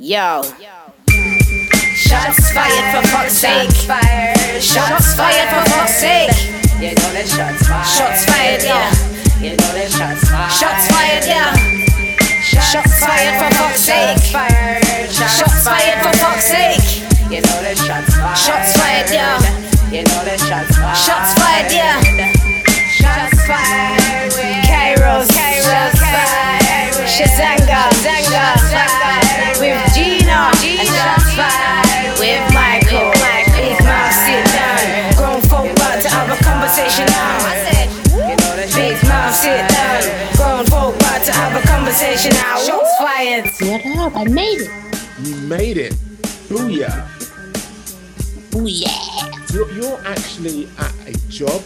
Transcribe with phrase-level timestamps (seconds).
[0.00, 0.40] Yo.
[1.92, 3.68] Shots fired for fuck's sake.
[4.58, 6.32] Shots fired for fuck's sake.
[6.80, 7.84] You know that shots fired.
[7.84, 8.88] Shots fired, yeah.
[9.44, 10.56] You know that shots fired.
[10.56, 11.52] Shots fired, yeah.
[12.40, 14.24] Shots fired for fuck's sake.
[15.12, 17.04] Shots fired for fuck's sake.
[17.28, 18.38] You know that shots fired.
[18.40, 19.36] Shots fired, yeah.
[19.92, 20.96] You know that shots fired.
[20.96, 22.39] Shots fired, yeah.
[43.70, 44.16] Up?
[44.16, 44.70] I made it.
[45.22, 45.92] You made it.
[46.48, 47.06] Booyah.
[48.56, 48.90] Ooh, yeah.
[49.52, 51.62] You're, you're actually at a job.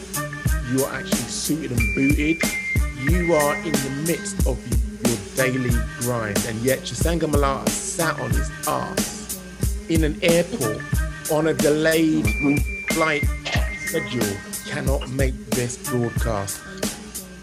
[0.71, 2.43] You are actually suited and booted.
[2.99, 4.59] You are in the midst of
[5.07, 6.45] your daily grind.
[6.47, 9.41] And yet Chisanga Malata sat on his ass
[9.89, 10.83] in an airport
[11.31, 12.27] on a delayed
[12.91, 13.25] flight
[13.87, 16.61] schedule cannot make this broadcast.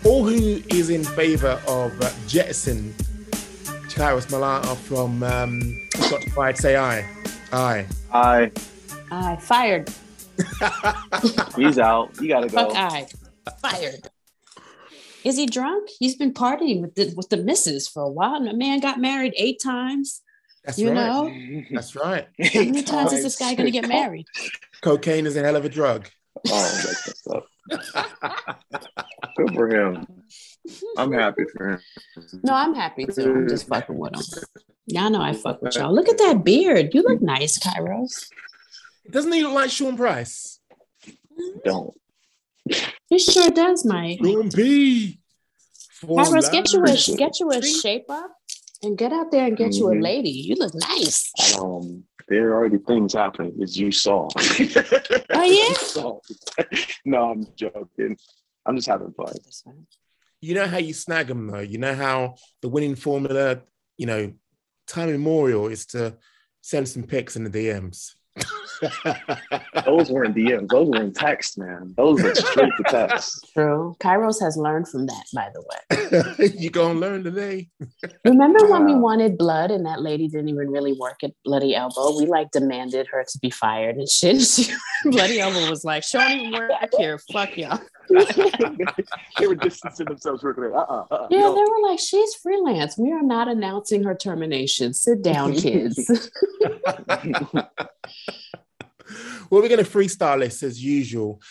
[0.06, 2.94] All who is in favor of uh, jettison
[3.94, 7.06] Kairos Malata from um, Shots Fired, say aye.
[7.52, 7.86] Aye.
[8.12, 8.52] I
[9.12, 9.90] I fired.
[11.56, 12.10] he's out.
[12.22, 12.70] You gotta go.
[12.70, 13.08] Fuck I.
[13.62, 14.10] Fired.
[15.24, 15.90] Is he drunk?
[16.00, 18.44] He's been partying with the with the missus for a while.
[18.44, 20.22] The man got married eight times.
[20.64, 20.96] That's you right.
[20.96, 22.28] know, That's right.
[22.54, 24.26] how many times is this guy gonna get married?
[24.82, 26.08] Cocaine is a hell of a drug.
[26.48, 27.48] Oh, that's what's up.
[29.38, 30.06] Good for him.
[30.98, 31.80] I'm happy for him.
[32.44, 33.32] No, I'm happy too.
[33.34, 34.44] I'm just fucking with him.
[34.88, 35.94] Y'all know I fuck with y'all.
[35.94, 36.94] Look at that beard.
[36.94, 38.30] You look nice, Kairos.
[39.10, 40.60] Doesn't he look like Sean Price?
[41.64, 41.94] Don't.
[43.10, 44.20] He sure does, Mike.
[44.24, 45.20] Sean P.
[46.00, 48.32] For Kairos, get you a get you a shape up
[48.82, 50.02] and get out there and get you a Mhm.
[50.04, 50.30] lady.
[50.32, 51.32] You look nice.
[51.60, 54.28] Um, there are already things happening as you saw.
[55.34, 55.74] Oh yeah.
[55.78, 56.20] Saw.
[57.06, 58.18] no, I'm joking.
[58.66, 59.34] I'm just having fun.
[60.42, 61.60] You know how you snag them though.
[61.60, 63.62] You know how the winning formula,
[63.98, 64.34] you know,
[64.88, 66.18] time immemorial is to
[66.62, 68.12] send some pics in the DMs.
[69.86, 70.70] Those weren't DMs.
[70.70, 71.94] Those were in text, man.
[71.96, 73.48] Those are straight to text.
[73.54, 73.96] True.
[74.00, 76.50] Kairos has learned from that, by the way.
[76.58, 77.70] you gonna learn today.
[78.26, 82.18] Remember when we wanted blood and that lady didn't even really work at Bloody Elbow?
[82.18, 84.42] We like demanded her to be fired and shit.
[84.42, 84.74] She,
[85.06, 87.20] Bloody Elbow was like, she don't even work here.
[87.32, 87.80] Fuck y'all.
[89.40, 90.44] they were distancing themselves.
[90.44, 91.28] We're uh-uh, uh-uh.
[91.30, 91.56] Yeah, No.
[91.56, 92.98] they were like, she's freelance.
[92.98, 94.94] We are not announcing her termination.
[94.94, 96.30] Sit down, kids.
[99.50, 101.42] Well, we're gonna freestyle this as usual.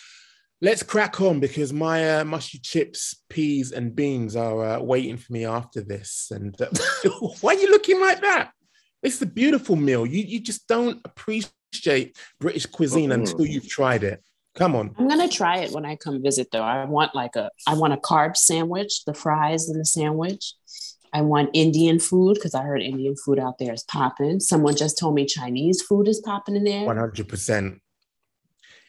[0.63, 5.33] Let's crack on because my uh, mushy chips, peas, and beans are uh, waiting for
[5.33, 6.31] me after this.
[6.31, 6.67] And uh,
[7.41, 8.53] why are you looking like that?
[9.03, 10.07] It's a beautiful meal.
[10.07, 13.15] You you just don't appreciate British cuisine Mm-mm.
[13.15, 14.23] until you've tried it.
[14.55, 14.95] Come on.
[14.99, 16.63] I'm gonna try it when I come visit though.
[16.63, 20.55] I want like a I want a carb sandwich, the fries and the sandwich.
[21.13, 24.41] I want Indian food because I heard Indian food out there is popping.
[24.41, 26.85] Someone just told me Chinese food is popping in there.
[26.85, 27.81] One hundred percent.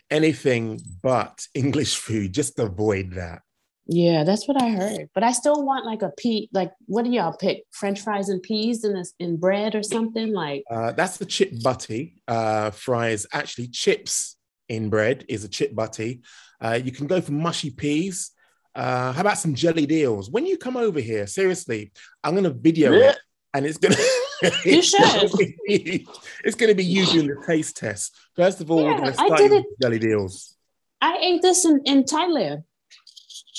[0.10, 2.34] Anything but English food.
[2.34, 3.42] Just avoid that.
[3.88, 5.10] Yeah, that's what I heard.
[5.14, 7.64] But I still want like a pea, like what do y'all pick?
[7.72, 10.34] French fries and peas in this in bread or something?
[10.34, 13.26] Like Uh, that's the chip butty uh, fries.
[13.32, 14.38] Actually, chips
[14.72, 16.22] in bread is a chip butty.
[16.60, 18.32] Uh, you can go for mushy peas.
[18.74, 20.30] Uh, how about some jellied eels?
[20.30, 21.92] When you come over here, seriously,
[22.24, 23.10] I'm going to video Yeah.
[23.12, 23.18] it,
[23.54, 24.52] and it's going to.
[24.66, 25.32] You should.
[26.46, 28.16] It's going to be you doing the taste test.
[28.36, 29.82] First of all, we're Yeah, going to I start did with it.
[29.82, 30.56] jellied eels.
[31.02, 32.64] I ate this in, in Thailand.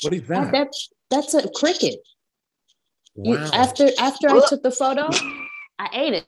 [0.02, 0.52] What is I- that?
[0.52, 0.68] that
[1.10, 1.96] that's a cricket.
[3.14, 3.50] You- Wow.
[3.52, 5.04] after after I took the photo,
[5.78, 6.26] I ate it.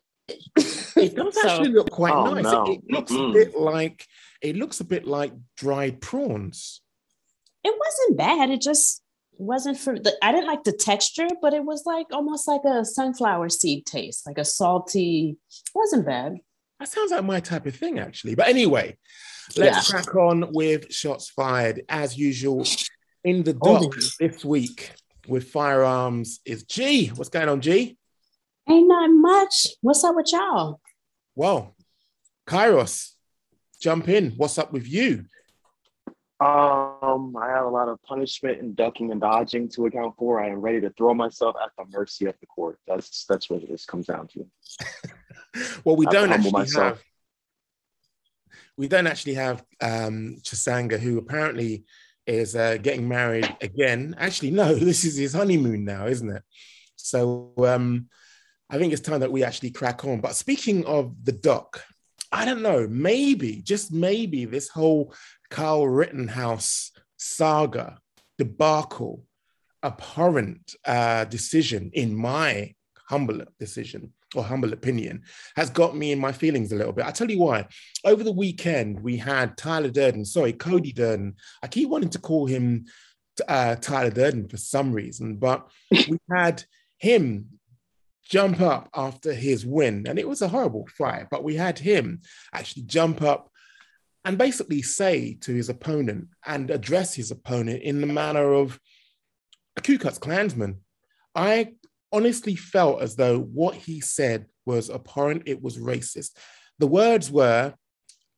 [1.06, 2.44] it does So- actually look quite Oh, nice.
[2.44, 2.64] no.
[2.66, 3.32] It, it looks a Mm-mm.
[3.32, 4.06] bit like
[4.44, 6.80] it looks a bit like dried prawns.
[7.64, 8.50] it wasn't bad.
[8.50, 9.02] It just
[9.36, 12.84] wasn't for the I didn't like the texture, but it was like almost like a
[12.84, 15.38] sunflower seed taste, like a salty.
[15.74, 16.34] Wasn't bad.
[16.78, 18.34] That sounds like my type of thing, actually.
[18.34, 18.98] But anyway,
[19.56, 21.82] let's crack on with shots fired.
[21.88, 22.64] As usual,
[23.24, 23.90] in the Oh.
[24.20, 24.92] this week
[25.26, 27.06] with firearms is G.
[27.08, 27.96] What's going on, G?
[28.68, 29.68] Ain't not much.
[29.80, 30.80] What's up with y'all?
[31.34, 31.74] Well,
[32.46, 33.13] Kairos,
[33.84, 34.30] jump in.
[34.38, 35.26] What's up with you?
[36.40, 40.42] Um, I have a lot of punishment and ducking and dodging to account for.
[40.42, 42.78] I am ready to throw myself at the mercy of the court.
[42.88, 44.46] That's that's what this comes down to.
[45.84, 46.96] Well, we I don't actually myself.
[46.96, 47.02] have.
[48.76, 51.84] We don't actually have um, Chisanga, who apparently
[52.26, 54.16] is uh, getting married again.
[54.18, 56.42] Actually, no, this is his honeymoon now, isn't it?
[56.96, 58.08] So um,
[58.68, 60.20] I think it's time that we actually crack on.
[60.20, 61.84] But speaking of the doc,
[62.34, 65.14] I don't know, maybe, just maybe, this whole
[65.50, 67.98] Kyle Rittenhouse saga,
[68.38, 69.22] debacle,
[69.84, 72.74] abhorrent uh, decision, in my
[73.08, 75.22] humble decision or humble opinion,
[75.54, 77.04] has got me in my feelings a little bit.
[77.04, 77.68] I'll tell you why.
[78.04, 81.36] Over the weekend, we had Tyler Durden, sorry, Cody Durden.
[81.62, 82.86] I keep wanting to call him
[83.46, 86.64] uh, Tyler Durden for some reason, but we had
[86.98, 87.46] him
[88.24, 90.06] jump up after his win.
[90.08, 92.20] And it was a horrible fight, but we had him
[92.52, 93.50] actually jump up
[94.24, 98.80] and basically say to his opponent and address his opponent in the manner of
[99.76, 100.80] a Ku Klux Klansman.
[101.34, 101.74] I
[102.12, 106.30] honestly felt as though what he said was abhorrent, it was racist.
[106.78, 107.74] The words were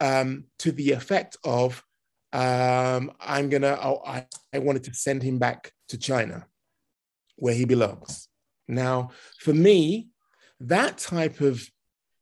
[0.01, 1.83] um, to the effect of,
[2.33, 6.47] um, I'm gonna, oh, I, I wanted to send him back to China
[7.37, 8.29] where he belongs.
[8.69, 10.09] Now, for me,
[10.61, 11.69] that type of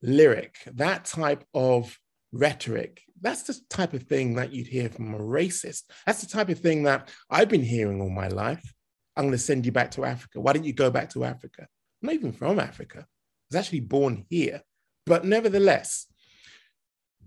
[0.03, 1.99] lyric, that type of
[2.33, 5.85] rhetoric, that's the type of thing that you'd hear from a racist.
[6.05, 8.63] That's the type of thing that I've been hearing all my life.
[9.17, 10.41] I'm going to send you back to Africa.
[10.41, 11.63] Why don't you go back to Africa?
[12.03, 12.99] I'm not even from Africa.
[13.01, 13.07] I
[13.51, 14.63] was actually born here.
[15.07, 16.07] But nevertheless,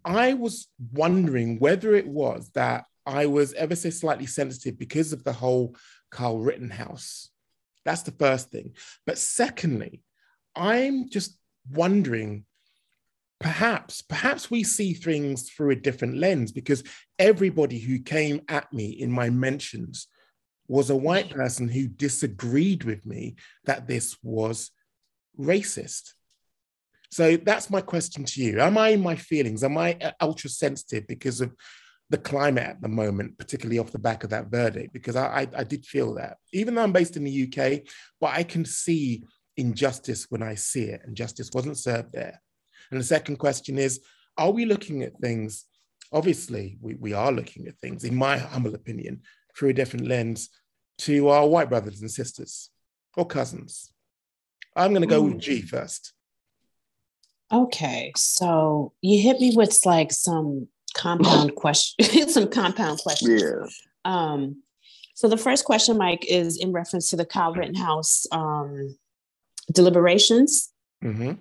[0.03, 5.23] I was wondering whether it was that I was ever so slightly sensitive because of
[5.23, 5.75] the whole
[6.11, 7.29] Carl Rittenhouse
[7.87, 8.73] that's the first thing.
[9.05, 10.01] But secondly,
[10.53, 11.39] I'm just
[11.71, 12.43] wondering
[13.39, 16.83] perhaps perhaps we see things through a different lens because
[17.17, 20.07] everybody who came at me in my mentions
[20.67, 24.71] was a white person who disagreed with me that this was
[25.39, 26.11] racist.
[27.09, 28.59] So that's my question to you.
[28.59, 29.63] Am i in my feelings?
[29.63, 31.55] Am i ultra sensitive because of
[32.09, 35.47] the climate at the moment, particularly off the back of that verdict, because I, I,
[35.57, 37.81] I, did feel that, even though I'm based in the UK,
[38.21, 39.23] but I can see
[39.57, 42.41] injustice when I see it, and justice wasn't served there.
[42.91, 43.99] And the second question is
[44.37, 45.65] Are we looking at things?
[46.13, 49.21] Obviously, we, we are looking at things, in my humble opinion,
[49.55, 50.49] through a different lens
[50.99, 52.69] to our white brothers and sisters
[53.17, 53.91] or cousins.
[54.75, 56.13] I'm going to go with G first.
[57.51, 63.43] Okay, so you hit me with like some compound question, some compound questions.
[63.43, 63.65] Yeah.
[64.05, 64.63] Um,
[65.15, 68.97] so the first question, Mike, is in reference to the Kyle Rittenhouse um,
[69.71, 70.71] deliberations.
[71.03, 71.33] Mm-hmm.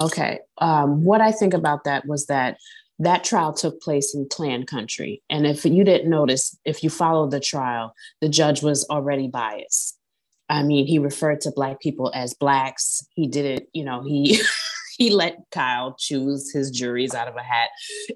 [0.00, 0.40] Okay.
[0.58, 2.58] Um, what I think about that was that
[2.98, 5.22] that trial took place in Klan country.
[5.28, 9.98] And if you didn't notice, if you followed the trial, the judge was already biased.
[10.48, 13.06] I mean, he referred to Black people as Blacks.
[13.14, 14.40] He did it, you know, he
[14.96, 17.68] he let Kyle choose his juries out of a hat.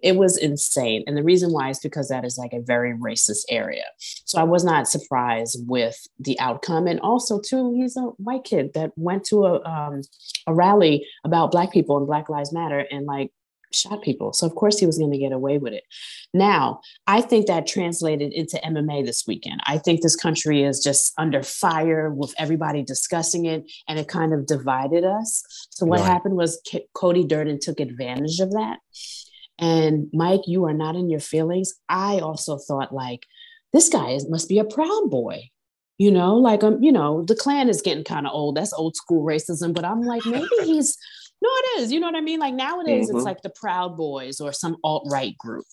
[0.02, 1.04] It was insane.
[1.06, 3.84] And the reason why is because that is like a very racist area.
[4.24, 6.86] So I was not surprised with the outcome.
[6.86, 10.02] And also, too, he's a white kid that went to a, um,
[10.46, 13.30] a rally about Black people and Black Lives Matter and like
[13.72, 14.32] shot people.
[14.32, 15.84] So of course he was going to get away with it.
[16.32, 19.60] Now, I think that translated into MMA this weekend.
[19.66, 24.32] I think this country is just under fire with everybody discussing it and it kind
[24.32, 25.42] of divided us.
[25.70, 26.06] So what right.
[26.06, 28.78] happened was K- Cody Durden took advantage of that.
[29.58, 31.74] And Mike, you are not in your feelings.
[31.88, 33.26] I also thought like
[33.72, 35.50] this guy is, must be a proud boy.
[35.98, 38.56] You know, like um, you know, the Klan is getting kind of old.
[38.56, 39.74] That's old school racism.
[39.74, 40.96] But I'm like, maybe he's
[41.42, 41.92] no, it is.
[41.92, 42.40] You know what I mean?
[42.40, 43.16] Like nowadays, mm-hmm.
[43.16, 45.64] it's like the Proud Boys or some alt right group.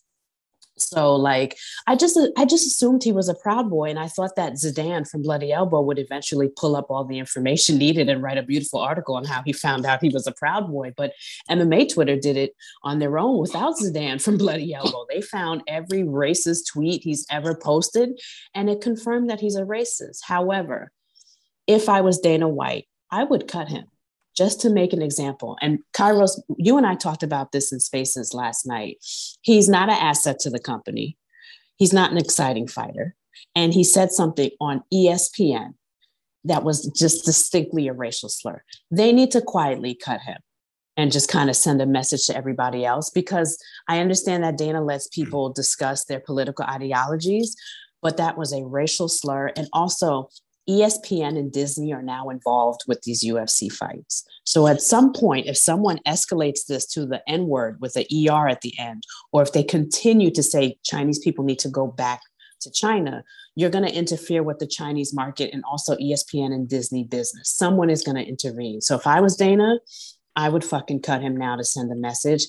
[0.78, 4.36] So like I just I just assumed he was a proud boy and I thought
[4.36, 8.38] that Zidan from Bloody Elbow would eventually pull up all the information needed and write
[8.38, 11.14] a beautiful article on how he found out he was a proud boy but
[11.50, 15.06] MMA Twitter did it on their own without Zidan from Bloody Elbow.
[15.10, 18.20] They found every racist tweet he's ever posted
[18.54, 20.20] and it confirmed that he's a racist.
[20.24, 20.92] However,
[21.66, 23.86] if I was Dana White, I would cut him
[24.38, 28.34] just to make an example, and Kairos, you and I talked about this in spaces
[28.34, 28.98] last night.
[29.42, 31.18] He's not an asset to the company.
[31.78, 33.16] He's not an exciting fighter.
[33.56, 35.74] And he said something on ESPN
[36.44, 38.64] that was just distinctly a racial slur.
[38.92, 40.38] They need to quietly cut him
[40.96, 44.84] and just kind of send a message to everybody else because I understand that Dana
[44.84, 45.22] lets hmm.
[45.22, 47.56] people discuss their political ideologies,
[48.02, 49.52] but that was a racial slur.
[49.56, 50.30] And also,
[50.70, 54.26] ESPN and Disney are now involved with these UFC fights.
[54.44, 58.48] So at some point, if someone escalates this to the N word with the ER
[58.48, 62.22] at the end, or if they continue to say Chinese people need to go back
[62.62, 63.24] to China,
[63.56, 67.50] you're going to interfere with the Chinese market and also ESPN and Disney business.
[67.50, 68.82] Someone is going to intervene.
[68.82, 69.80] So if I was Dana,
[70.36, 72.46] I would fucking cut him now to send a message.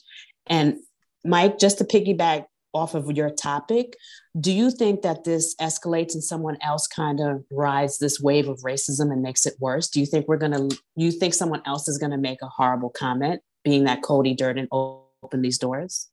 [0.46, 0.76] And
[1.24, 3.96] Mike, just to piggyback off of your topic,
[4.40, 8.58] do you think that this escalates and someone else kind of rides this wave of
[8.60, 9.88] racism and makes it worse?
[9.88, 10.68] Do you think we're gonna?
[10.96, 15.44] You think someone else is gonna make a horrible comment, being that Cody Durden opened
[15.44, 16.08] these doors?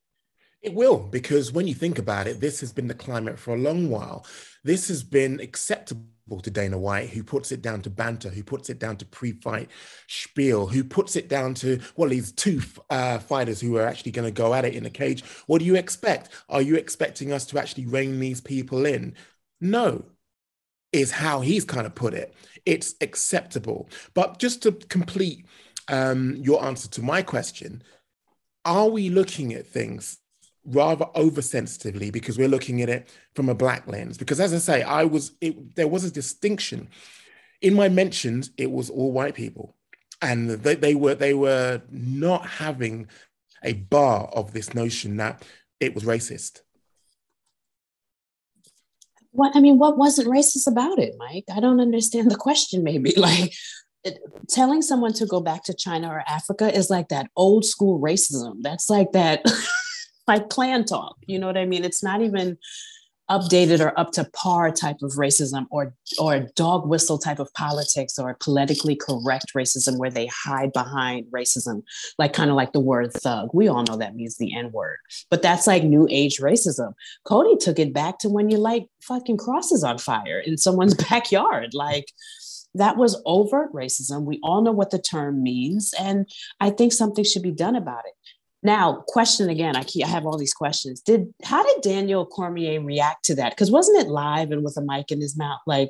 [0.66, 3.60] It will, because when you think about it, this has been the climate for a
[3.60, 4.26] long while.
[4.64, 8.72] This has been acceptable to Dana White, who puts it down to banter, who puts
[8.72, 9.70] it down to pre-fight
[10.08, 14.26] spiel, who puts it down to well, these two uh, fighters who are actually going
[14.28, 15.24] to go at it in a cage.
[15.46, 16.30] What do you expect?
[16.50, 19.14] Are you expecting us to actually rein these people in?
[19.62, 20.04] No,
[20.92, 22.34] is how he's kind of put it.
[22.66, 23.88] It's acceptable.
[24.16, 25.46] But just to complete
[25.90, 27.84] um, your answer to my question,
[28.66, 30.18] are we looking at things
[30.66, 34.18] rather oversensitively because we're looking at it from a black lens.
[34.18, 36.90] Because as I say, I was it, there was a distinction
[37.62, 38.52] in my mentions.
[38.58, 39.76] It was all white people,
[40.22, 43.08] and they, they were they were not having
[43.64, 45.44] a bar of this notion that
[45.80, 46.62] it was racist.
[49.32, 51.46] What I mean, what wasn't racist about it, Mike?
[51.54, 52.84] I don't understand the question.
[52.84, 53.54] Maybe like
[54.50, 58.62] telling someone to go back to China or Africa is like that old school racism.
[58.62, 59.44] That's like that.
[60.28, 61.18] like Klan talk.
[61.26, 61.84] You know what I mean?
[61.84, 62.58] It's not even
[63.30, 68.20] updated or up to par type of racism or or dog whistle type of politics
[68.20, 71.82] or politically correct racism where they hide behind racism.
[72.20, 73.50] Like kind of like the word thug.
[73.54, 74.98] We all know that means the n word.
[75.30, 76.94] But that's like new age racism.
[77.26, 81.74] Cody took it back to when you light fucking crosses on fire in someone's backyard.
[81.74, 82.12] Like
[82.76, 84.26] that was overt racism.
[84.26, 86.28] We all know what the term means and
[86.60, 88.14] i think something should be done about it
[88.66, 89.76] now, question again.
[89.76, 91.02] I keep I have all these questions.
[91.02, 93.52] Did how did Daniel Cormier react to that?
[93.52, 95.60] Because wasn't it live and with a mic in his mouth?
[95.66, 95.90] Like,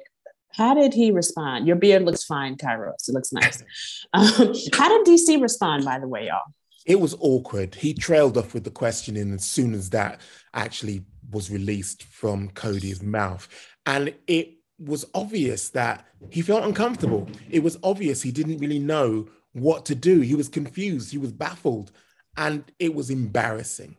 [0.52, 1.68] how did he respond?
[1.68, 3.08] Your beard looks fine, Kairos.
[3.08, 3.64] It looks nice.
[4.14, 5.84] Um, how did DC respond?
[5.84, 6.44] By the way, y'all.
[6.86, 7.76] It was awkward.
[7.76, 10.22] He trailed off with the questioning as soon as that
[10.54, 13.50] actually was released from Cody's mouth,
[13.86, 17.28] and it was obvious that he felt uncomfortable.
[17.50, 20.22] It was obvious he didn't really know what to do.
[20.22, 21.12] He was confused.
[21.12, 21.92] He was baffled
[22.38, 23.98] and it was embarrassing.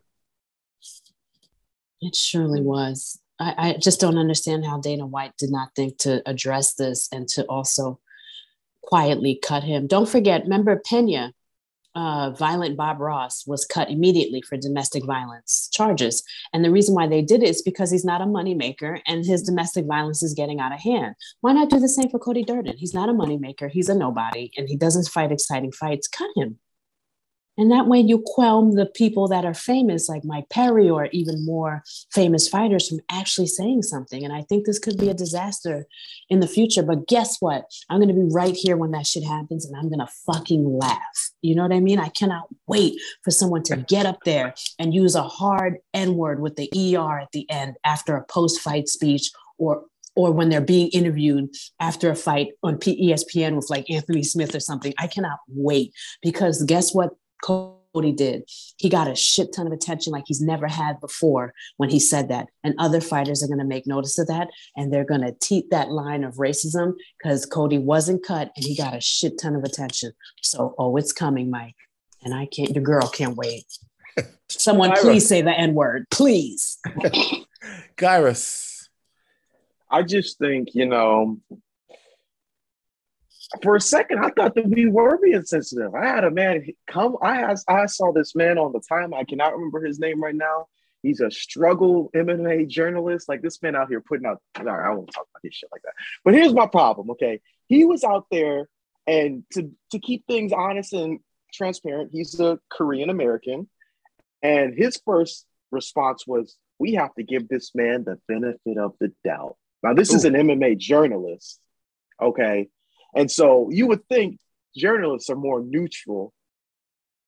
[2.01, 3.21] It surely was.
[3.39, 7.29] I, I, just don't understand how Dana White did not think to address this and
[7.29, 8.01] to also
[8.83, 9.87] quietly cut him.
[9.87, 11.33] Don't forget, remember Pena,
[11.95, 16.23] uh, violent Bob Ross was cut immediately for domestic violence charges.
[16.53, 19.43] And the reason why they did it is because he's not a moneymaker and his
[19.43, 21.15] domestic violence is getting out of hand.
[21.41, 22.77] Why not do the same for Cody Durden?
[22.77, 26.07] He's not a moneymaker, he's a nobody, and he doesn't fight exciting fights.
[26.07, 26.59] Cut him.
[27.59, 31.45] And that way you quell the people that are famous, like Mike Perry or even
[31.45, 31.83] more
[32.13, 34.25] famous fighters, from actually saying something.
[34.25, 35.87] And I think this could be a disaster
[36.29, 36.83] in the future.
[36.83, 37.65] But guess what?
[37.89, 40.65] I'm going to be right here when that shit happens and I'm going to fucking
[40.79, 41.31] laugh.
[41.43, 41.99] You know what I mean?
[41.99, 46.41] I cannot wait for someone to get up there and use a hard N word
[46.41, 49.85] with the ER at the end after a post fight speech or
[50.17, 54.61] or when they're being interviewed after a fight on ESPN with like Anthony Smith or
[54.61, 54.95] something.
[54.99, 57.11] I cannot wait because guess what?
[57.43, 58.45] Cody did.
[58.77, 62.29] He got a shit ton of attention like he's never had before when he said
[62.29, 62.49] that.
[62.63, 65.71] And other fighters are going to make notice of that and they're going to teat
[65.71, 69.65] that line of racism because Cody wasn't cut and he got a shit ton of
[69.65, 70.13] attention.
[70.43, 71.77] So, oh, it's coming, Mike.
[72.23, 73.67] And I can't, your girl can't wait.
[74.49, 76.79] Someone please say the N word, please.
[77.97, 78.89] Kairos.
[79.91, 81.39] I just think, you know,
[83.63, 85.95] for a second, I thought that we were being sensitive.
[85.95, 87.17] I had a man come.
[87.23, 89.15] I has, I saw this man on the time.
[89.15, 90.67] I cannot remember his name right now.
[91.03, 93.29] He's a struggle MMA journalist.
[93.29, 94.41] Like this man out here putting out.
[94.59, 95.95] All right, I won't talk about his shit like that.
[96.25, 97.11] But here's my problem.
[97.11, 98.69] Okay, he was out there,
[99.07, 101.21] and to to keep things honest and
[101.53, 103.69] transparent, he's a Korean American,
[104.43, 109.13] and his first response was, "We have to give this man the benefit of the
[109.23, 110.17] doubt." Now, this Ooh.
[110.17, 111.61] is an MMA journalist.
[112.21, 112.69] Okay,
[113.15, 114.39] and so you would think
[114.77, 116.33] journalists are more neutral,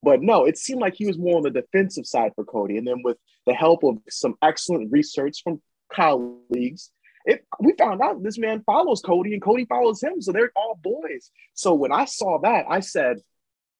[0.02, 2.78] but no, it seemed like he was more on the defensive side for Cody.
[2.78, 3.16] And then with
[3.46, 5.60] the help of some excellent research from
[5.92, 6.90] colleagues,
[7.24, 10.20] it, we found out this man follows Cody and Cody follows him.
[10.22, 11.30] So they're all boys.
[11.54, 13.18] So when I saw that, I said,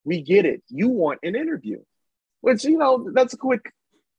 [0.03, 0.61] we get it.
[0.67, 1.79] You want an interview,
[2.41, 3.71] which, you know, that's a quick,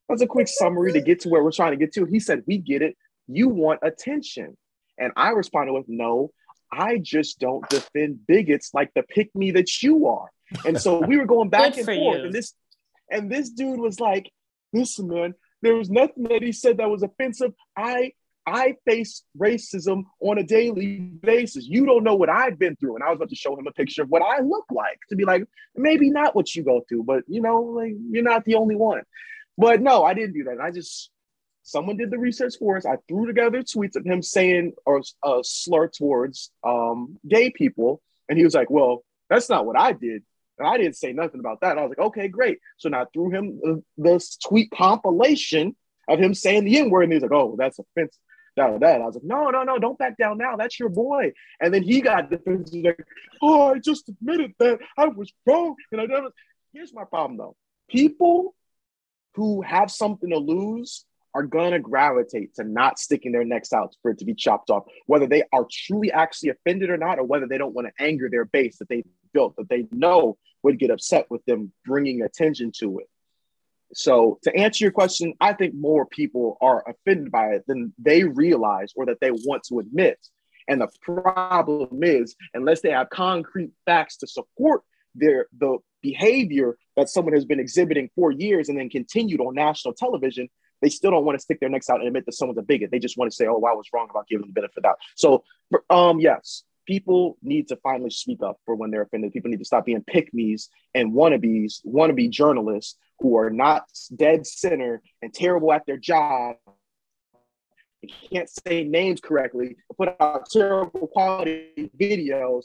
[0.09, 2.07] that's a quick summary to get to where we're trying to get to.
[2.07, 2.97] He said, we get it.
[3.29, 4.57] You want attention.
[4.99, 6.31] And I responded with, no,
[6.73, 10.31] I just don't defend bigots like the pick me that you are.
[10.65, 12.19] And so we were going back and forth.
[12.19, 12.25] You.
[12.27, 12.55] And this
[13.11, 14.31] and this dude was like,
[14.73, 17.53] listen, man, there was nothing that he said that was offensive.
[17.77, 18.13] I
[18.47, 21.67] I face racism on a daily basis.
[21.67, 22.97] You don't know what I've been through.
[22.97, 25.17] And I was about to show him a picture of what I look like to
[25.17, 25.45] be like,
[25.77, 29.03] maybe not what you go through, but you know, like you're not the only one.
[29.59, 30.59] But no, I didn't do that.
[30.61, 31.11] I just
[31.63, 32.87] someone did the research for us.
[32.87, 38.39] I threw together tweets of him saying or uh, slur towards um, gay people, and
[38.39, 40.23] he was like, "Well, that's not what I did."
[40.61, 41.79] And I didn't say nothing about that.
[41.79, 42.59] I was like, okay, great.
[42.77, 45.75] So now I threw him the, this tweet compilation
[46.07, 48.21] of him saying the N word, and he's like, oh, that's offensive.
[48.57, 49.01] That, that.
[49.01, 50.57] I was like, no, no, no, don't back down now.
[50.57, 51.33] That's your boy.
[51.61, 53.03] And then he got defensive, like,
[53.41, 55.77] oh, I just admitted that I was wrong.
[55.93, 56.31] And I never.
[56.75, 57.57] Here's my problem though.
[57.89, 58.55] People
[59.35, 64.11] who have something to lose are gonna gravitate to not sticking their necks out for
[64.11, 67.47] it to be chopped off, whether they are truly actually offended or not, or whether
[67.47, 70.91] they don't want to anger their base that they built that they know would get
[70.91, 73.09] upset with them bringing attention to it.
[73.93, 78.23] So, to answer your question, I think more people are offended by it than they
[78.23, 80.19] realize or that they want to admit.
[80.69, 84.83] And the problem is, unless they have concrete facts to support
[85.17, 89.95] their the behavior that someone has been exhibiting for years and then continued on national
[89.95, 90.49] television,
[90.81, 92.91] they still don't want to stick their necks out and admit that someone's a bigot.
[92.91, 94.83] They just want to say, "Oh, well, I was wrong about giving the benefit of
[94.83, 95.45] doubt." So,
[95.89, 99.33] um, yes, people need to finally speak up for when they're offended.
[99.33, 103.85] People need to stop being pick me's and wannabes, wannabe journalists who are not
[104.17, 106.57] dead center and terrible at their job.
[108.33, 112.65] Can't say names correctly, put out terrible quality videos,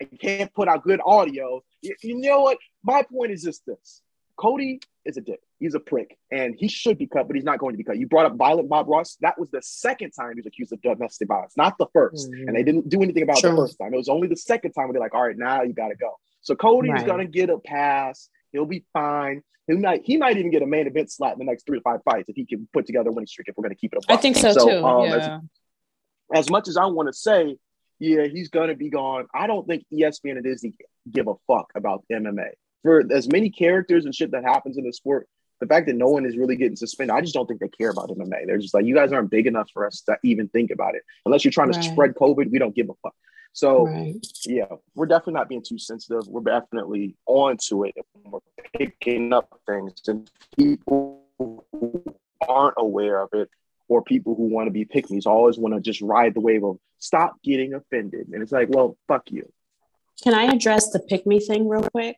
[0.00, 1.62] and can't put out good audio.
[1.80, 2.58] You, you know what?
[2.82, 4.02] My point is just this
[4.36, 5.40] Cody is a dick.
[5.62, 7.96] He's a prick, and he should be cut, but he's not going to be cut.
[7.96, 9.16] You brought up violent Bob Ross.
[9.20, 12.48] That was the second time he was accused of domestic violence, not the 1st mm-hmm.
[12.48, 13.94] And they didn't do anything about the first time.
[13.94, 15.94] It was only the second time where they're like, "All right, now you got to
[15.94, 17.06] go." So Cody's right.
[17.06, 18.28] gonna get a pass.
[18.50, 19.42] He'll be fine.
[19.68, 21.82] He might he might even get a main event slot in the next three to
[21.82, 23.46] five fights if he can put together a winning streak.
[23.46, 24.84] If we're gonna keep it up, I think so, so too.
[24.84, 25.38] Um, yeah.
[26.34, 27.56] as, as much as I want to say,
[28.00, 29.28] yeah, he's gonna be gone.
[29.32, 30.74] I don't think ESPN and Disney
[31.08, 32.50] give a fuck about MMA
[32.82, 35.28] for as many characters and shit that happens in the sport
[35.62, 37.90] the fact that no one is really getting suspended, I just don't think they care
[37.90, 38.46] about MMA.
[38.46, 41.02] They're just like, you guys aren't big enough for us to even think about it.
[41.24, 41.80] Unless you're trying right.
[41.80, 43.14] to spread COVID, we don't give a fuck.
[43.52, 44.16] So right.
[44.44, 44.64] yeah,
[44.96, 46.26] we're definitely not being too sensitive.
[46.26, 47.94] We're definitely on to it.
[48.24, 48.40] We're
[48.76, 50.28] picking up things and
[50.58, 52.02] people who
[52.48, 53.48] aren't aware of it
[53.86, 56.64] or people who want to be pick me's always want to just ride the wave
[56.64, 58.26] of stop getting offended.
[58.32, 59.48] And it's like, well, fuck you.
[60.24, 62.16] Can I address the pick me thing real quick?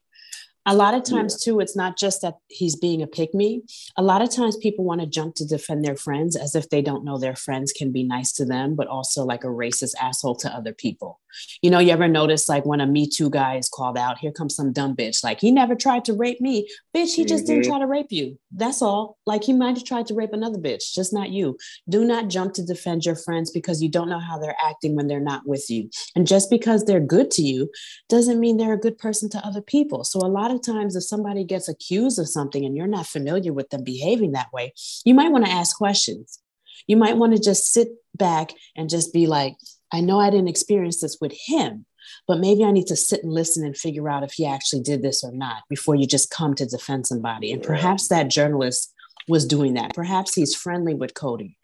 [0.66, 3.62] A lot of times too it's not just that he's being a pick me.
[3.96, 6.82] A lot of times people want to jump to defend their friends as if they
[6.82, 10.36] don't know their friends can be nice to them but also like a racist asshole
[10.36, 11.20] to other people
[11.62, 14.32] you know you ever notice like when a me too guy is called out here
[14.32, 16.68] comes some dumb bitch like he never tried to rape me.
[16.96, 17.54] Bitch he just mm-hmm.
[17.54, 18.38] didn't try to rape you.
[18.52, 19.18] That's all.
[19.26, 21.56] Like he might have tried to rape another bitch just not you.
[21.88, 25.06] Do not jump to defend your friends because you don't know how they're acting when
[25.06, 25.90] they're not with you.
[26.14, 27.70] And just because they're good to you
[28.08, 30.04] doesn't mean they're a good person to other people.
[30.04, 33.52] So a lot of times if somebody gets accused of something and you're not familiar
[33.52, 34.72] with them behaving that way
[35.04, 36.40] you might want to ask questions.
[36.86, 39.54] You might want to just sit back and just be like
[39.94, 41.86] I know I didn't experience this with him,
[42.26, 45.02] but maybe I need to sit and listen and figure out if he actually did
[45.02, 47.52] this or not before you just come to defend somebody.
[47.52, 48.92] And perhaps that journalist
[49.28, 49.94] was doing that.
[49.94, 51.56] Perhaps he's friendly with Cody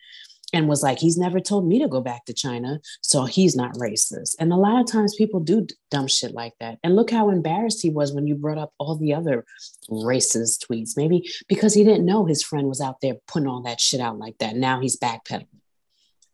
[0.53, 3.75] and was like, he's never told me to go back to China, so he's not
[3.75, 4.37] racist.
[4.39, 6.79] And a lot of times people do dumb shit like that.
[6.85, 9.45] And look how embarrassed he was when you brought up all the other
[9.91, 10.97] racist tweets.
[10.97, 14.19] Maybe because he didn't know his friend was out there putting all that shit out
[14.19, 14.55] like that.
[14.55, 15.60] Now he's backpedaling.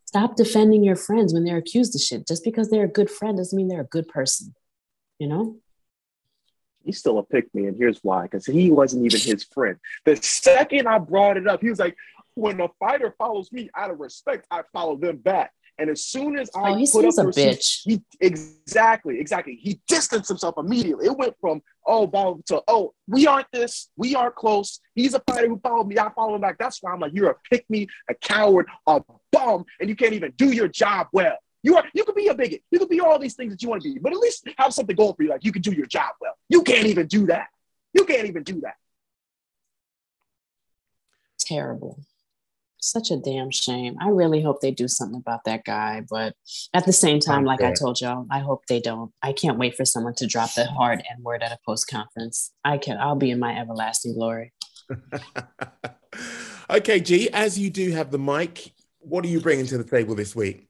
[0.07, 2.25] Stop defending your friends when they're accused of shit.
[2.25, 4.55] Just because they're a good friend doesn't mean they're a good person.
[5.19, 5.57] You know?
[6.85, 9.77] He's still a pick me, and here's why: because he wasn't even his friend.
[10.05, 11.97] The second I brought it up, he was like,
[12.35, 16.39] "When a fighter follows me out of respect, I follow them back." And as soon
[16.39, 20.55] as oh, I oh, he put up a bitch, he exactly, exactly, he distanced himself
[20.57, 21.05] immediately.
[21.05, 24.79] It went from oh, Bob to oh, we aren't this, we aren't close.
[24.95, 26.57] He's a fighter who followed me, I follow him back.
[26.57, 30.13] That's why I'm like, you're a pick me, a coward, a bum, and you can't
[30.13, 31.37] even do your job well.
[31.61, 33.69] You are you could be a bigot, you could be all these things that you
[33.69, 35.73] want to be, but at least have something going for you, like you can do
[35.73, 36.33] your job well.
[36.49, 37.47] You can't even do that.
[37.93, 38.75] You can't even do that.
[41.39, 41.99] Terrible
[42.79, 43.95] such a damn shame.
[44.01, 46.03] I really hope they do something about that guy.
[46.09, 46.35] But
[46.73, 49.11] at the same time, like I told y'all, I hope they don't.
[49.21, 52.51] I can't wait for someone to drop the hard N word at a post conference.
[52.63, 54.53] I can I'll be in my everlasting glory.
[56.69, 60.15] okay, G, as you do have the mic, what are you bringing to the table
[60.15, 60.67] this week?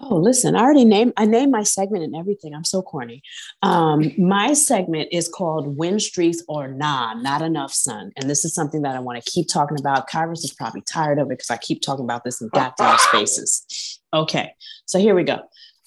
[0.00, 2.54] Oh, listen, I already named I named my segment and everything.
[2.54, 3.22] I'm so corny.
[3.62, 8.12] Um, my segment is called Win Streaks or Nah, Not Enough Sun.
[8.16, 10.08] And this is something that I want to keep talking about.
[10.08, 14.00] Kairos is probably tired of it because I keep talking about this in goddamn spaces.
[14.14, 14.52] Okay,
[14.86, 15.40] so here we go.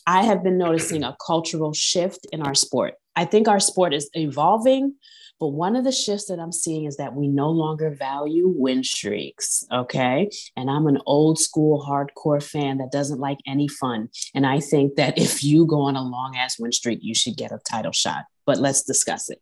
[0.06, 2.96] I have been noticing a cultural shift in our sport.
[3.16, 4.96] I think our sport is evolving,
[5.42, 8.84] But one of the shifts that I'm seeing is that we no longer value win
[8.84, 9.66] streaks.
[9.72, 10.30] Okay.
[10.56, 14.10] And I'm an old school hardcore fan that doesn't like any fun.
[14.36, 17.38] And I think that if you go on a long ass win streak, you should
[17.38, 18.26] get a title shot.
[18.46, 19.42] But let's discuss it.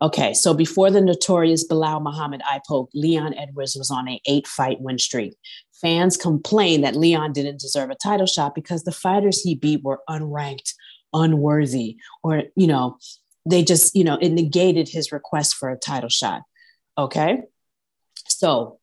[0.00, 4.46] Okay, so before the notorious Belal Muhammad eye poke, Leon Edwards was on a eight
[4.46, 5.34] fight win streak.
[5.82, 10.00] Fans complained that Leon didn't deserve a title shot because the fighters he beat were
[10.08, 10.72] unranked,
[11.12, 12.96] unworthy, or you know,
[13.48, 16.42] they just you know it negated his request for a title shot.
[16.96, 17.42] Okay,
[18.26, 18.78] so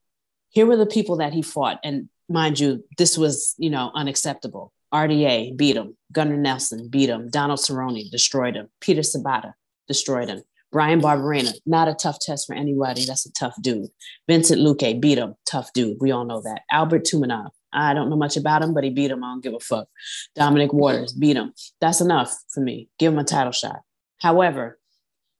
[0.49, 4.71] here were the people that he fought, and mind you, this was you know unacceptable.
[4.93, 5.97] RDA beat him.
[6.11, 7.29] Gunnar Nelson beat him.
[7.29, 8.69] Donald Cerrone destroyed him.
[8.79, 9.53] Peter Sobotta
[9.87, 10.43] destroyed him.
[10.71, 13.05] Bryan Barberena, not a tough test for anybody.
[13.05, 13.87] That's a tough dude.
[14.27, 15.97] Vicente Luque beat him, tough dude.
[16.01, 16.63] We all know that.
[16.69, 19.23] Albert Tumenov, I don't know much about him, but he beat him.
[19.23, 19.87] I don't give a fuck.
[20.35, 21.53] Dominic Waters beat him.
[21.79, 22.89] That's enough for me.
[22.99, 23.81] Give him a title shot.
[24.25, 24.79] However,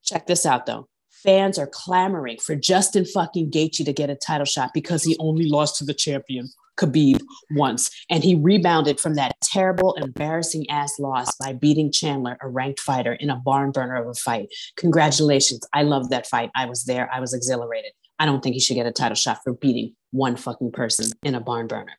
[0.03, 4.45] check this out though fans are clamoring for Justin fucking Gaethje to get a title
[4.45, 7.19] shot because he only lost to the champion Khabib
[7.51, 12.79] once, and he rebounded from that terrible, embarrassing ass loss by beating Chandler, a ranked
[12.79, 14.49] fighter, in a barn burner of a fight.
[14.75, 15.65] Congratulations!
[15.73, 16.51] I love that fight.
[16.53, 17.09] I was there.
[17.11, 17.93] I was exhilarated.
[18.19, 21.33] I don't think he should get a title shot for beating one fucking person in
[21.33, 21.97] a barn burner.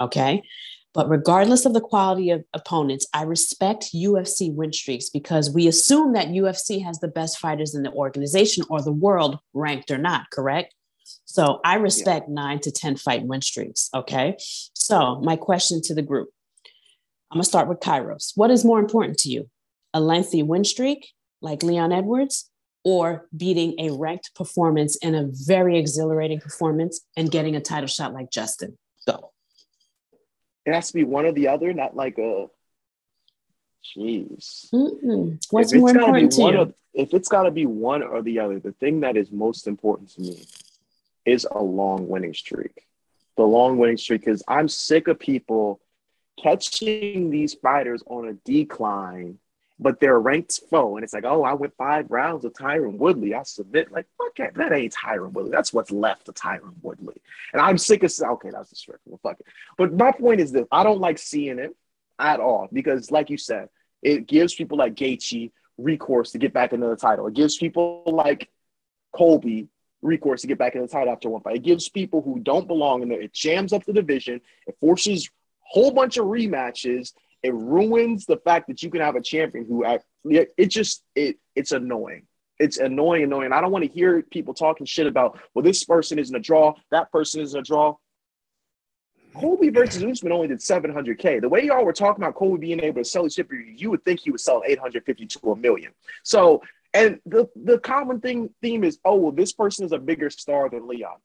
[0.00, 0.44] Okay.
[0.98, 6.12] But regardless of the quality of opponents, I respect UFC win streaks because we assume
[6.14, 10.28] that UFC has the best fighters in the organization or the world, ranked or not,
[10.32, 10.74] correct?
[11.24, 12.34] So I respect yeah.
[12.34, 13.90] nine to 10 fight win streaks.
[13.94, 14.34] Okay.
[14.74, 16.30] So, my question to the group
[17.30, 18.32] I'm going to start with Kairos.
[18.34, 19.48] What is more important to you?
[19.94, 22.50] A lengthy win streak like Leon Edwards
[22.84, 28.14] or beating a ranked performance in a very exhilarating performance and getting a title shot
[28.14, 28.76] like Justin?
[29.06, 29.30] Go.
[30.68, 32.46] It has to be one or the other, not like a.
[33.96, 34.68] Jeez.
[34.70, 35.38] Mm-mm.
[35.50, 36.74] What's more important to you?
[36.92, 40.10] if it's got to be one or the other, the thing that is most important
[40.10, 40.44] to me
[41.24, 42.86] is a long winning streak.
[43.36, 45.80] The long winning streak, because I'm sick of people
[46.42, 49.38] catching these fighters on a decline,
[49.80, 50.96] but they're ranked foe.
[50.96, 53.34] And it's like, oh, I went five rounds with Tyron Woodley.
[53.34, 53.92] I submit.
[53.92, 54.54] Like, fuck that.
[54.54, 55.52] That ain't Tyron Woodley.
[55.52, 57.20] That's what's left of Tyron Woodley.
[57.52, 59.20] And I'm sick of, saying, okay, that's disrespectful.
[59.22, 59.46] Fuck it.
[59.76, 61.76] But my point is this I don't like seeing it
[62.18, 63.68] at all because, like you said,
[64.02, 67.26] it gives people like Gaethje recourse to get back into the title.
[67.28, 68.48] It gives people like
[69.12, 69.68] Colby
[70.02, 71.56] recourse to get back in the title after one fight.
[71.56, 73.20] It gives people who don't belong in there.
[73.20, 74.40] It jams up the division.
[74.66, 77.12] It forces a whole bunch of rematches.
[77.42, 81.38] It ruins the fact that you can have a champion who actually it just it
[81.54, 82.26] it's annoying.
[82.58, 83.52] It's annoying, annoying.
[83.52, 86.74] I don't want to hear people talking shit about, well, this person isn't a draw,
[86.90, 87.94] that person isn't a draw.
[89.36, 91.40] Colby versus Usman only did 700K.
[91.40, 94.04] The way y'all were talking about Colby being able to sell his ship, you would
[94.04, 95.92] think he would sell 850 to a million.
[96.24, 96.62] So
[96.94, 100.70] and the, the common thing theme is, oh, well, this person is a bigger star
[100.70, 101.18] than Leon.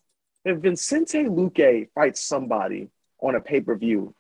[0.46, 2.90] If Vicente Luque fights somebody
[3.22, 4.14] on a pay-per-view,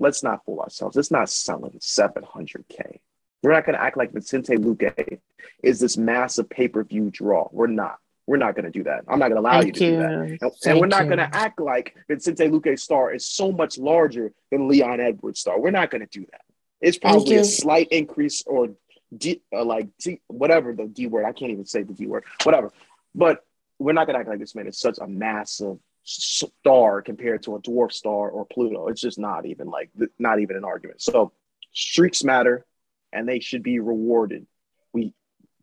[0.00, 0.96] let's not fool ourselves.
[0.96, 2.98] It's not selling 700K.
[3.42, 5.20] We're not going to act like Vicente Luque
[5.62, 7.48] is this massive pay-per-view draw.
[7.52, 7.98] We're not.
[8.26, 9.04] We're not going to do that.
[9.08, 9.90] I'm not going to allow Thank you to you.
[9.90, 10.12] do that.
[10.12, 14.32] And, and we're not going to act like Vicente Luque's star is so much larger
[14.50, 15.58] than Leon Edwards' star.
[15.58, 16.42] We're not going to do that.
[16.80, 18.68] It's probably a slight increase or
[19.16, 21.24] D, uh, like D, whatever the D word.
[21.24, 22.24] I can't even say the D word.
[22.44, 22.72] Whatever.
[23.14, 23.44] But
[23.78, 25.78] we're not gonna act like this man is such a massive
[26.10, 28.88] star compared to a dwarf star or Pluto.
[28.88, 31.00] It's just not even like not even an argument.
[31.00, 31.32] So
[31.72, 32.66] streaks matter,
[33.12, 34.46] and they should be rewarded.
[34.92, 35.14] We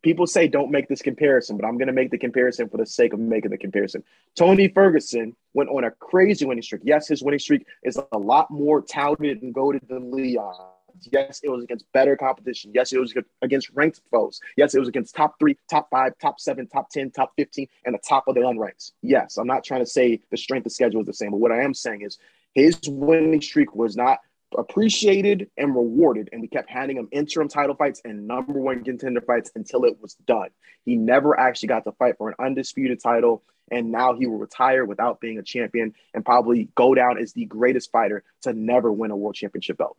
[0.02, 3.12] people say don't make this comparison, but I'm gonna make the comparison for the sake
[3.12, 4.02] of making the comparison.
[4.36, 6.82] Tony Ferguson went on a crazy winning streak.
[6.84, 10.67] Yes, his winning streak is a lot more touted and goaded than Leon
[11.12, 12.72] Yes, it was against better competition.
[12.74, 14.40] Yes, it was against ranked foes.
[14.56, 17.94] Yes, it was against top three, top five, top seven, top 10, top 15, and
[17.94, 18.92] the top of the unranked.
[19.02, 21.52] Yes, I'm not trying to say the strength of schedule is the same, but what
[21.52, 22.18] I am saying is
[22.54, 24.18] his winning streak was not
[24.56, 29.20] appreciated and rewarded, and we kept handing him interim title fights and number one contender
[29.20, 30.48] fights until it was done.
[30.84, 34.84] He never actually got to fight for an undisputed title, and now he will retire
[34.84, 39.10] without being a champion and probably go down as the greatest fighter to never win
[39.10, 39.98] a world championship belt.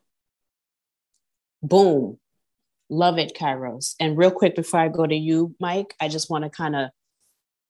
[1.61, 2.17] Boom.
[2.89, 3.95] Love it, Kairos.
[3.99, 6.89] And real quick before I go to you, Mike, I just want to kind of,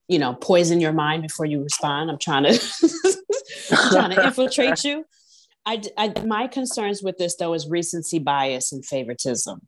[0.08, 2.10] you know, poison your mind before you respond.
[2.10, 2.58] I'm trying to
[3.90, 5.04] trying to infiltrate you.
[5.66, 9.66] I, I, my concerns with this though is recency bias and favoritism.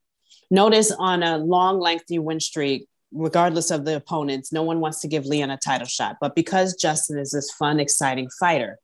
[0.50, 5.08] Notice on a long, lengthy win streak, regardless of the opponents, no one wants to
[5.08, 6.16] give Leon a title shot.
[6.20, 8.78] But because Justin is this fun, exciting fighter,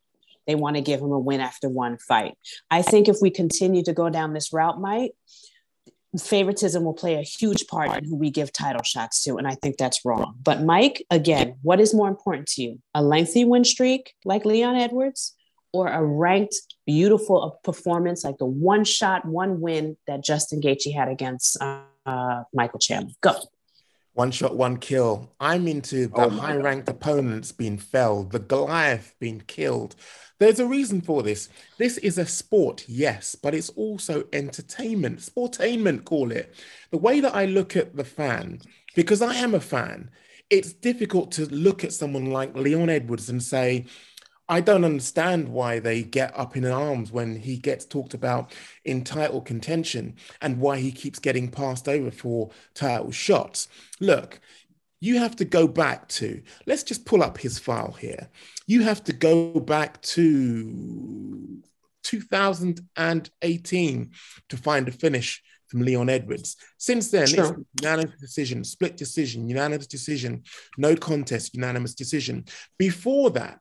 [0.49, 2.35] they want to give him a win after one fight.
[2.71, 5.13] I think if we continue to go down this route, Mike,
[6.19, 9.37] favoritism will play a huge part in who we give title shots to.
[9.37, 10.37] And I think that's wrong.
[10.43, 12.81] But Mike, again, what is more important to you?
[12.95, 15.35] A lengthy win streak like Leon Edwards
[15.75, 16.57] or a ranked,
[16.87, 22.79] beautiful performance like the one shot, one win that Justin Gaethje had against uh, Michael
[22.79, 23.13] Chandler?
[23.21, 23.35] Go.
[24.15, 25.31] One shot, one kill.
[25.39, 29.95] I'm into the Oh high ranked opponents being felled, the Goliath being killed.
[30.39, 31.49] There's a reason for this.
[31.79, 36.55] This is a sport, yes, but it's also entertainment, sportainment, call it.
[36.91, 38.61] The way that I look at the fan,
[38.95, 40.11] because I am a fan,
[40.49, 43.87] it's difficult to look at someone like Leon Edwards and say,
[44.49, 48.53] I don't understand why they get up in arms when he gets talked about
[48.85, 53.69] in title contention and why he keeps getting passed over for title shots.
[54.01, 54.41] Look,
[55.01, 58.31] you have to go back to, let's just pull up his file here.
[58.69, 61.61] You have to go back to
[62.05, 64.11] 2018
[64.51, 66.57] to find a finish from Leon Edwards.
[66.79, 70.43] Since then, it's unanimous decision, split decision, unanimous decision,
[70.77, 72.45] no contest, unanimous decision.
[72.79, 73.61] Before that,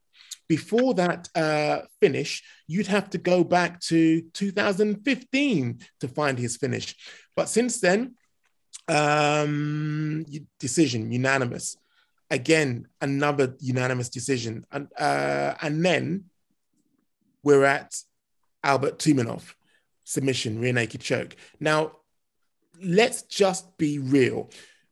[0.50, 6.96] before that uh, finish, you'd have to go back to 2015 to find his finish.
[7.36, 8.15] But since then,
[8.88, 10.26] um,
[10.60, 11.78] decision unanimous.
[12.30, 16.26] Again, another unanimous decision, and uh, and then
[17.42, 17.96] we're at
[18.63, 19.54] Albert Tumenov
[20.04, 21.36] submission, rear naked choke.
[21.60, 21.92] Now,
[22.82, 24.50] let's just be real.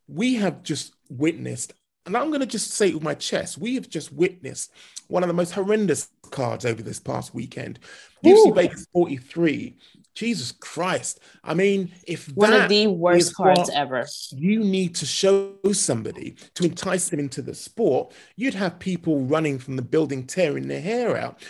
[0.08, 1.74] We have just witnessed,
[2.06, 4.72] and I'm going to just say it with my chest, we have just witnessed
[5.08, 7.80] one of the most horrendous cards over this past weekend.
[8.24, 9.76] UFC Vegas 43.
[10.16, 11.20] Jesus Christ.
[11.44, 14.06] I mean, if One that of the worst cards ever.
[14.32, 19.60] you need to show somebody to entice them into the sport, you'd have people running
[19.60, 21.44] from the building tearing their hair out.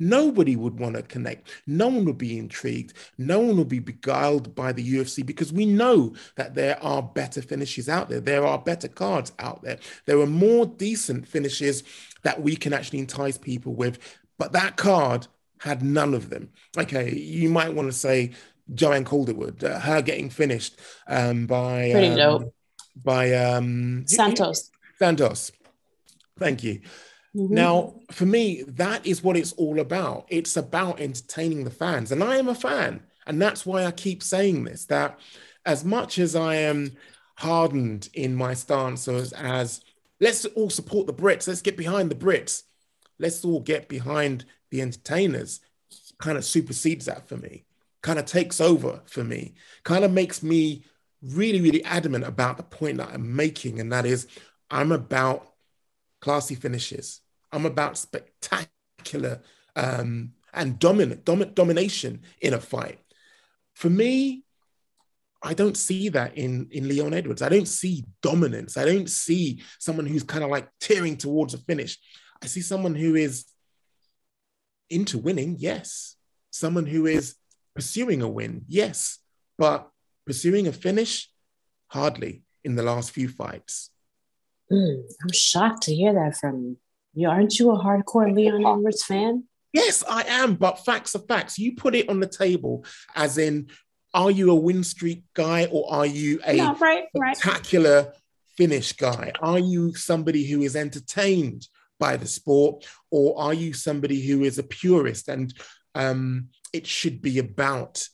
[0.00, 1.48] Nobody would want to connect.
[1.66, 2.94] No one would be intrigued.
[3.18, 7.42] No one would be beguiled by the UFC because we know that there are better
[7.42, 8.20] finishes out there.
[8.20, 9.78] There are better cards out there.
[10.06, 11.84] There are more decent finishes
[12.22, 13.98] that we can actually entice people with.
[14.38, 15.26] But that card
[15.58, 16.48] had none of them.
[16.78, 18.32] Okay, you might want to say
[18.74, 22.54] Joanne Calderwood, uh, her getting finished um, by Pretty um, dope.
[22.96, 24.70] by um, Santos.
[24.98, 25.52] Santos.
[26.38, 26.80] Thank you.
[27.34, 27.50] Mhm.
[27.50, 30.26] Now, for me, that is what it's all about.
[30.28, 32.10] It's about entertaining the fans.
[32.12, 33.02] And I am a fan.
[33.26, 35.18] And that's why I keep saying this that
[35.64, 36.96] as much as I am
[37.36, 39.80] hardened in my stance as, as
[40.20, 42.64] let's all support the Brits, let's get behind the Brits,
[43.18, 45.60] let's all get behind the entertainers,
[46.18, 47.64] kind of supersedes that for me,
[48.02, 50.84] kind of takes over for me, kind of makes me
[51.22, 53.80] really, really adamant about the point that I'm making.
[53.80, 54.26] And that is,
[54.70, 55.49] I'm about
[56.20, 57.20] classy finishes.
[57.52, 59.40] I'm about spectacular
[59.76, 62.98] um, and dominant, dominant domination in a fight.
[63.74, 64.44] For me,
[65.42, 67.40] I don't see that in in Leon Edwards.
[67.40, 68.76] I don't see dominance.
[68.76, 71.98] I don't see someone who's kind of like tearing towards a finish.
[72.42, 73.46] I see someone who is
[74.90, 76.16] into winning, yes.
[76.50, 77.36] Someone who is
[77.74, 79.18] pursuing a win, yes.
[79.56, 79.88] But
[80.26, 81.30] pursuing a finish,
[81.88, 83.90] hardly in the last few fights.
[84.70, 86.76] Mm, I'm shocked to hear that from you.
[87.12, 89.44] You aren't you a hardcore Leon Edwards fan?
[89.72, 91.58] Yes, I am, but facts are facts.
[91.58, 93.68] You put it on the table as in,
[94.14, 97.36] are you a win streak guy or are you a No, right, right.
[97.36, 98.12] spectacular
[98.56, 99.32] finish guy?
[99.40, 104.58] Are you somebody who is entertained by the sport or are you somebody who is
[104.58, 105.54] a purist and
[105.94, 108.08] um, it should be about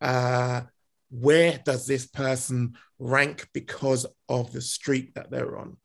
[0.00, 0.62] uh,
[1.10, 5.76] where does this person rank because of the streak that they're on?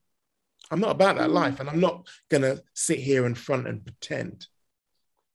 [0.71, 1.34] I'm not about that mm.
[1.34, 4.47] life and I'm not going to sit here in front and pretend.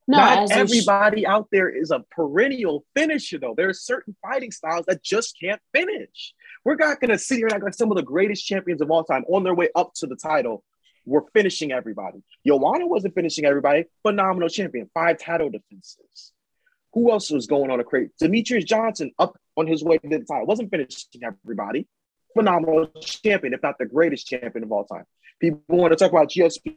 [0.06, 3.54] No, Not as you sh- everybody out there is a perennial finisher, though.
[3.54, 6.32] There are certain fighting styles that just can't finish.
[6.64, 8.90] We're not going to sit here and act like some of the greatest champions of
[8.90, 10.64] all time on their way up to the title
[11.04, 12.22] were finishing everybody.
[12.46, 13.84] Joanna wasn't finishing everybody.
[14.02, 16.32] Phenomenal champion, five title defenses.
[16.94, 18.10] Who else was going on a crate?
[18.22, 21.86] Demetrious Johnson up on his way to the title wasn't finishing everybody.
[22.34, 25.04] Phenomenal champion, if not the greatest champion of all time.
[25.40, 26.76] People want to talk about GSP.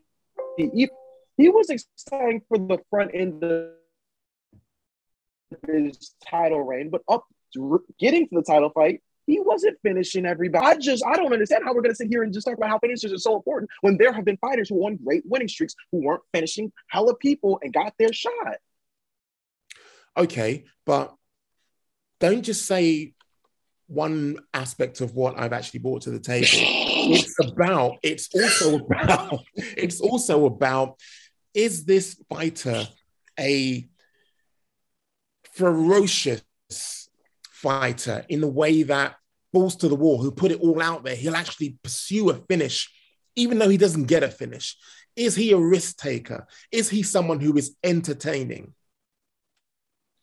[0.58, 0.90] He,
[1.38, 3.70] he was exciting for the front end of
[5.68, 7.26] his title reign, but up
[8.00, 10.66] getting to the title fight, he wasn't finishing everybody.
[10.66, 12.70] I just I don't understand how we're going to sit here and just talk about
[12.70, 15.76] how finishers are so important when there have been fighters who won great winning streaks
[15.92, 18.58] who weren't finishing hella people and got their shot.
[20.18, 21.16] Okay, but
[22.20, 23.14] don't just say
[23.88, 26.48] one aspect of what I've actually brought to the table.
[27.10, 31.00] It's about, it's also about, it's also about
[31.54, 32.88] is this fighter
[33.40, 33.88] a
[35.54, 36.42] ferocious
[37.44, 39.16] fighter in the way that
[39.54, 42.90] balls to the wall, who put it all out there, he'll actually pursue a finish,
[43.36, 44.78] even though he doesn't get a finish?
[45.16, 46.48] Is he a risk taker?
[46.72, 48.74] Is he someone who is entertaining?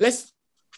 [0.00, 0.32] Let's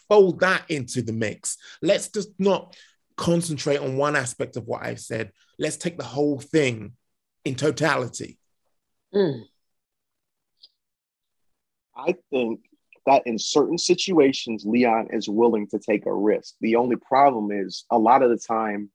[0.08, 1.56] fold that into the mix.
[1.80, 2.76] Let's just not
[3.16, 5.30] concentrate on one aspect of what I've said.
[5.60, 6.94] Let's take the whole thing
[7.44, 8.38] in totality.
[9.14, 9.42] Mm.
[11.94, 12.60] I think
[13.06, 16.54] that in certain situations, Leon is willing to take a risk.
[16.60, 18.90] The only problem is a lot of the time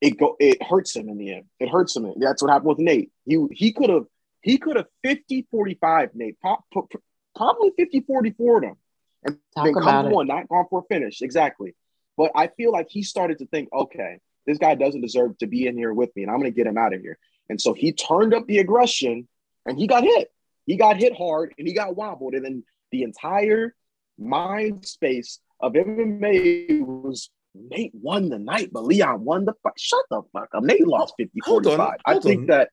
[0.00, 1.44] it go it hurts him in the end.
[1.58, 2.12] It hurts him.
[2.18, 3.10] That's what happened with Nate.
[3.26, 4.04] He he could have
[4.42, 8.76] he could have 50 45 Nate probably 50 44 them
[9.24, 10.12] and Talk then come it.
[10.12, 11.22] one, not gone for a finish.
[11.22, 11.74] Exactly.
[12.16, 14.18] But I feel like he started to think, okay,
[14.50, 16.66] this guy doesn't deserve to be in here with me, and I'm going to get
[16.66, 17.18] him out of here.
[17.48, 19.28] And so he turned up the aggression,
[19.66, 20.28] and he got hit.
[20.66, 23.74] He got hit hard, and he got wobbled, and then the entire
[24.18, 29.72] mind space of MMA was Nate won the night, but Leon won the fight.
[29.78, 30.62] Shut the fuck up.
[30.62, 31.98] Nate lost 50 Hold on, 45.
[32.06, 32.46] I think on.
[32.46, 32.70] that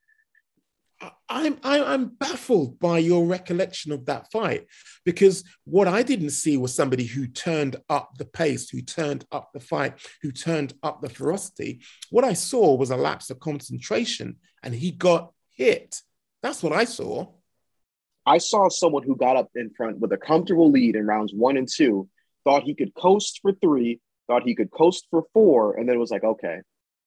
[1.29, 4.65] I'm I'm baffled by your recollection of that fight
[5.05, 9.49] because what I didn't see was somebody who turned up the pace, who turned up
[9.53, 11.81] the fight, who turned up the ferocity.
[12.10, 16.01] What I saw was a lapse of concentration, and he got hit.
[16.41, 17.33] That's what I saw.
[18.25, 21.57] I saw someone who got up in front with a comfortable lead in rounds one
[21.57, 22.10] and two,
[22.43, 26.12] thought he could coast for three, thought he could coast for four, and then was
[26.12, 26.60] like, okay,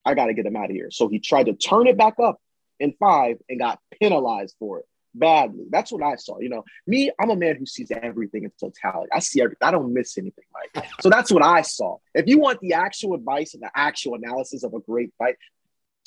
[0.05, 0.89] I got to get him out of here.
[0.91, 2.39] So he tried to turn it back up
[2.81, 5.65] in five and got penalized for it badly.
[5.69, 6.39] That's what I saw.
[6.39, 9.09] You know, me, I'm a man who sees everything in totality.
[9.13, 9.67] I see everything.
[9.67, 10.85] I don't miss anything, Mike.
[11.01, 11.97] So that's what I saw.
[12.13, 15.35] If you want the actual advice and the actual analysis of a great fight,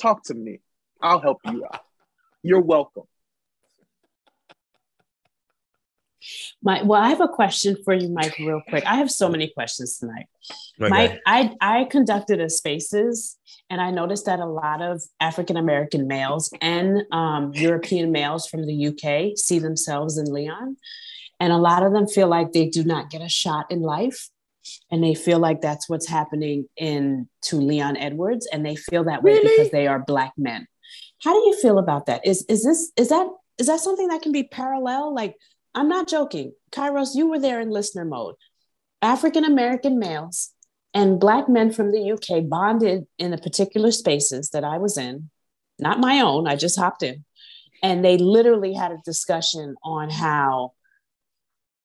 [0.01, 0.61] talk to me.
[1.01, 1.83] I'll help you out.
[2.43, 3.05] You're welcome.
[6.63, 8.85] My, well, I have a question for you, Mike, real quick.
[8.87, 10.27] I have so many questions tonight.
[10.79, 13.37] Mike, I, I conducted a spaces
[13.71, 18.67] and I noticed that a lot of African American males and um, European males from
[18.67, 20.77] the UK see themselves in Leon.
[21.41, 24.29] And a lot of them feel like they do not get a shot in life.
[24.91, 28.49] And they feel like that's what's happening in to Leon Edwards.
[28.51, 29.49] And they feel that way Really?
[29.57, 30.67] because they are black men.
[31.23, 32.27] How do you feel about that?
[32.27, 33.27] Is is this is that
[33.59, 35.15] is that something that can be parallel?
[35.15, 35.37] Like,
[35.75, 36.53] I'm not joking.
[36.71, 38.37] Kairos, you were there in listener mode.
[39.03, 40.51] African American males
[40.95, 45.31] and black men from the UK bonded in the particular spaces that I was in,
[45.79, 47.25] not my own, I just hopped in.
[47.83, 50.73] And they literally had a discussion on how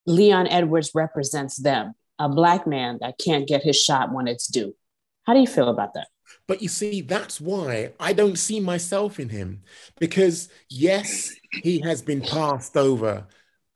[0.06, 4.76] Leon Edwards represents them, a black man that can't get his shot when it's due.
[5.24, 6.08] How do you feel about that?
[6.48, 9.62] But you see, that's why I don't see myself in him.
[10.00, 11.32] Because yes,
[11.64, 13.28] he has been passed over,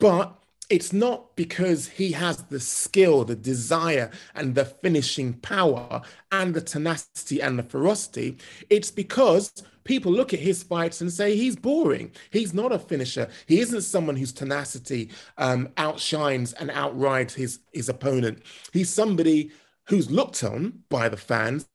[0.03, 6.53] but it's not because he has the skill, the desire, and the finishing power, and
[6.53, 8.37] the tenacity and the ferocity.
[8.69, 12.11] It's because people look at his fights and say he's boring.
[12.31, 13.29] He's not a finisher.
[13.45, 18.43] He isn't someone whose tenacity um, outshines and outrides his, his opponent.
[18.73, 19.51] He's somebody
[19.87, 21.65] who's looked on by the fans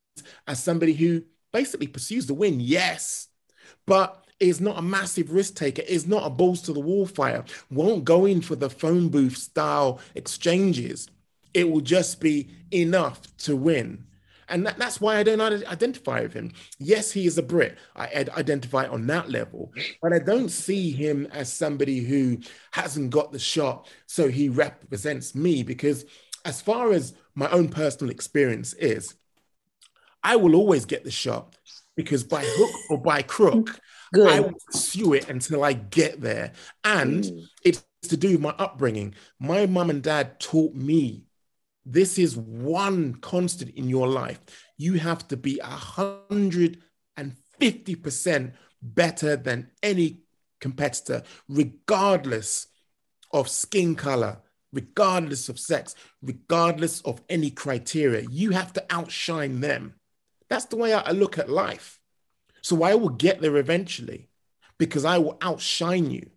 [0.46, 3.28] as somebody who basically pursues the win, yes,
[3.86, 7.44] but is not a massive risk taker, is not a balls to the wall fighter,
[7.70, 11.08] won't go in for the phone booth style exchanges.
[11.54, 14.04] It will just be enough to win.
[14.50, 16.52] And that, that's why I don't identify with him.
[16.78, 17.76] Yes, he is a Brit.
[17.94, 22.38] I identify on that level, but I don't see him as somebody who
[22.70, 25.62] hasn't got the shot, so he represents me.
[25.62, 26.06] Because
[26.44, 29.14] as far as my own personal experience is,
[30.22, 31.56] I will always get the shot
[31.94, 33.80] because by hook or by crook,
[34.16, 36.52] I will pursue it until I get there.
[36.84, 37.48] And Mm.
[37.64, 39.14] it's to do with my upbringing.
[39.38, 41.24] My mum and dad taught me
[41.84, 44.40] this is one constant in your life.
[44.76, 46.82] You have to be a hundred
[47.16, 50.22] and fifty percent better than any
[50.60, 52.66] competitor, regardless
[53.32, 54.40] of skin color,
[54.72, 58.26] regardless of sex, regardless of any criteria.
[58.30, 59.94] You have to outshine them.
[60.48, 61.97] That's the way I look at life.
[62.62, 64.28] So I will get there eventually
[64.78, 66.30] because I will outshine you.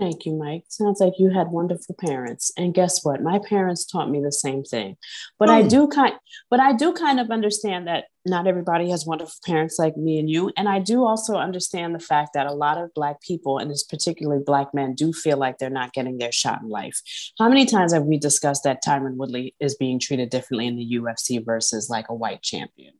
[0.00, 0.64] Thank you, Mike.
[0.68, 2.50] Sounds like you had wonderful parents.
[2.56, 3.22] And guess what?
[3.22, 4.96] My parents taught me the same thing.
[5.38, 5.68] But I Hmm.
[5.68, 6.14] do kind
[6.50, 10.28] but I do kind of understand that not everybody has wonderful parents like me and
[10.28, 10.50] you.
[10.56, 13.82] And I do also understand the fact that a lot of black people, and it's
[13.82, 17.00] particularly black men, do feel like they're not getting their shot in life.
[17.38, 20.94] How many times have we discussed that Tyron Woodley is being treated differently in the
[20.98, 22.94] UFC versus like a white champion?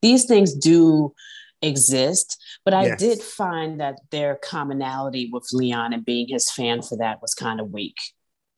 [0.00, 1.14] These things do
[1.62, 2.98] exist, but I Yes.
[2.98, 7.60] did find that their commonality with Leon and being his fan for that was kind
[7.60, 7.96] of weak.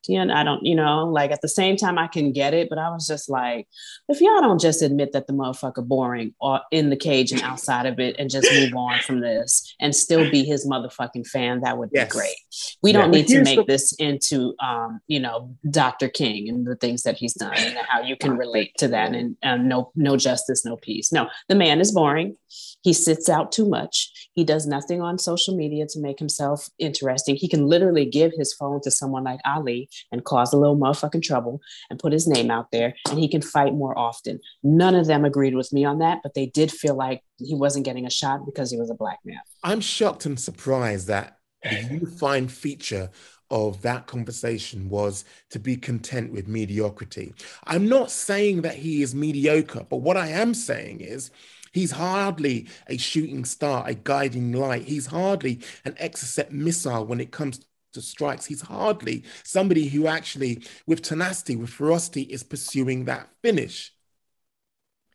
[0.06, 2.68] Yeah, and I don't, you know, like at the same time I can get it,
[2.70, 3.66] but I was just like,
[4.08, 7.84] if y'all don't just admit that the motherfucker boring or in the cage and outside
[7.84, 11.76] of it and just move on from this and still be his motherfucking fan, that
[11.78, 12.08] would Yes.
[12.12, 12.36] be great.
[12.82, 16.08] We don't need to make the- this into um, you know, Dr.
[16.08, 19.36] King and the things that he's done and how you can relate to that and
[19.42, 21.12] um, no no justice, no peace.
[21.12, 22.36] No, the man is boring.
[22.82, 24.10] He sits out too much.
[24.34, 27.34] He does nothing on social media to make himself interesting.
[27.36, 31.22] He can literally give his phone to someone like Ali and cause a little motherfucking
[31.22, 31.60] trouble
[31.90, 34.40] and put his name out there, and he can fight more often.
[34.62, 37.84] None of them agreed with me on that, but they did feel like he wasn't
[37.84, 39.40] getting a shot because he was a black man.
[39.62, 43.10] I'm shocked and surprised that the unifying feature
[43.50, 47.32] of that conversation was to be content with mediocrity.
[47.64, 51.30] I'm not saying that he is mediocre, but what I am saying is
[51.72, 54.82] he's hardly a shooting star, a guiding light.
[54.82, 58.46] He's hardly an exocet missile when it comes to strikes.
[58.46, 63.92] He's hardly somebody who actually, with tenacity, with ferocity, is pursuing that finish.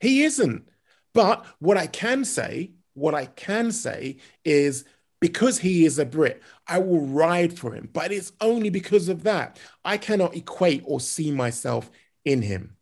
[0.02, 0.68] He isn't.
[1.14, 4.86] But what I can say, what I can say is
[5.20, 7.90] because he is a Brit, I will ride for him.
[7.94, 9.58] But it's only because of that.
[9.86, 11.90] I cannot equate or see myself
[12.26, 12.76] in him.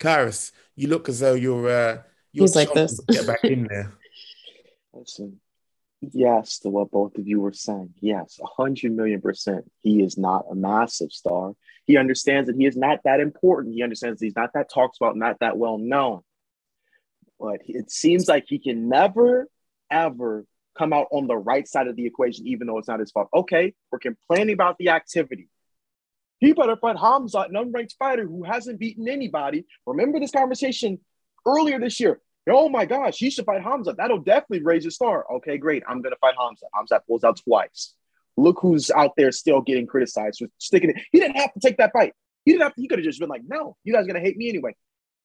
[0.00, 2.02] Kairos, you look as though you're uh
[2.32, 2.96] you're He's like this.
[2.96, 3.92] to get back in there.
[4.94, 5.40] Listen,
[6.00, 7.94] yes to what both of you were saying.
[8.00, 9.70] Yes, a hundred million percent.
[9.80, 11.52] He is not a massive star.
[11.86, 13.74] He understands that he is not that important.
[13.74, 16.20] He understands he's not that talked about, not that well known.
[17.40, 19.48] But it seems like he can never,
[19.90, 20.44] ever
[20.76, 23.28] come out on the right side of the equation, even though it's not his fault.
[23.34, 25.48] Okay, we're complaining about the activity.
[26.38, 29.66] He better fight Hamza, an unranked fighter who hasn't beaten anybody.
[29.86, 31.00] Remember this conversation
[31.44, 32.20] earlier this year.
[32.48, 33.94] Oh my gosh, he should fight Hamza.
[33.96, 35.26] That'll definitely raise his star.
[35.36, 35.82] Okay, great.
[35.88, 36.66] I'm gonna fight Hamza.
[36.74, 37.94] Hamza pulls out twice.
[38.36, 40.96] Look who's out there still getting criticized for sticking it.
[41.12, 42.14] He didn't have to take that fight.
[42.44, 44.20] He didn't have to, he could have just been like, no, you guys are gonna
[44.20, 44.74] hate me anyway.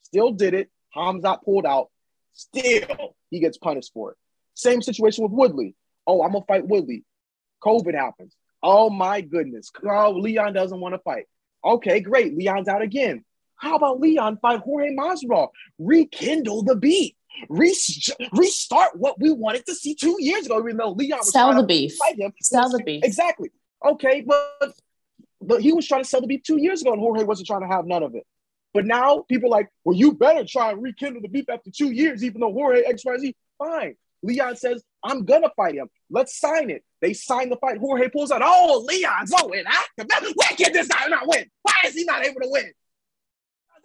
[0.01, 0.70] Still did it.
[0.89, 1.89] Hamza pulled out.
[2.34, 4.18] Still, he gets punished for it.
[4.55, 5.76] Same situation with Woodley.
[6.05, 7.05] Oh, I'm gonna fight Woodley.
[7.64, 8.36] COVID happens.
[8.61, 9.72] Oh my goodness.
[9.86, 11.26] Oh, Leon doesn't want to fight.
[11.64, 12.36] Okay, great.
[12.38, 13.24] Leon's out again.
[13.57, 15.49] How about Leon fight Jorge Masvidal?
[15.79, 17.15] Rekindle the beat.
[17.49, 17.75] Re-
[18.33, 21.57] restart what we wanted to see two years ago, even though Leon was Sell trying
[21.57, 21.95] the to beef.
[21.95, 22.33] fight him.
[22.41, 23.03] Sell the beef.
[23.03, 23.49] Exactly.
[23.83, 24.73] Okay, but
[25.41, 27.61] but he was trying to sell the beef two years ago, and Jorge wasn't trying
[27.61, 28.25] to have none of it.
[28.73, 31.91] But now people are like, well, you better try and rekindle the beef after two
[31.91, 33.33] years, even though Jorge XYZ.
[33.59, 33.95] Fine.
[34.23, 35.89] Leon says, I'm gonna fight him.
[36.09, 36.83] Let's sign it.
[37.01, 37.77] They sign the fight.
[37.77, 40.07] Jorge pulls out, oh, Leon's so inactive.
[40.35, 41.45] Why can't this guy not win?
[41.61, 42.71] Why is he not able to win?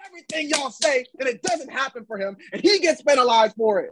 [0.08, 3.90] Everything y'all say, and it doesn't happen for him, and he gets penalized for it.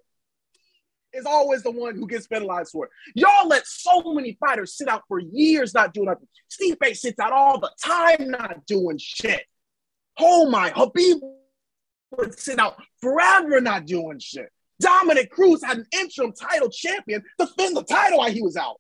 [1.13, 2.91] Is always the one who gets penalized for it.
[3.15, 6.29] Y'all let so many fighters sit out for years not doing nothing.
[6.51, 9.45] Stipe sits out all the time not doing shit.
[10.19, 11.21] Oh my, Khabib
[12.11, 14.51] would sit out forever not doing shit.
[14.81, 18.77] Dominick Cruz had an interim title champion defend the title while he was out.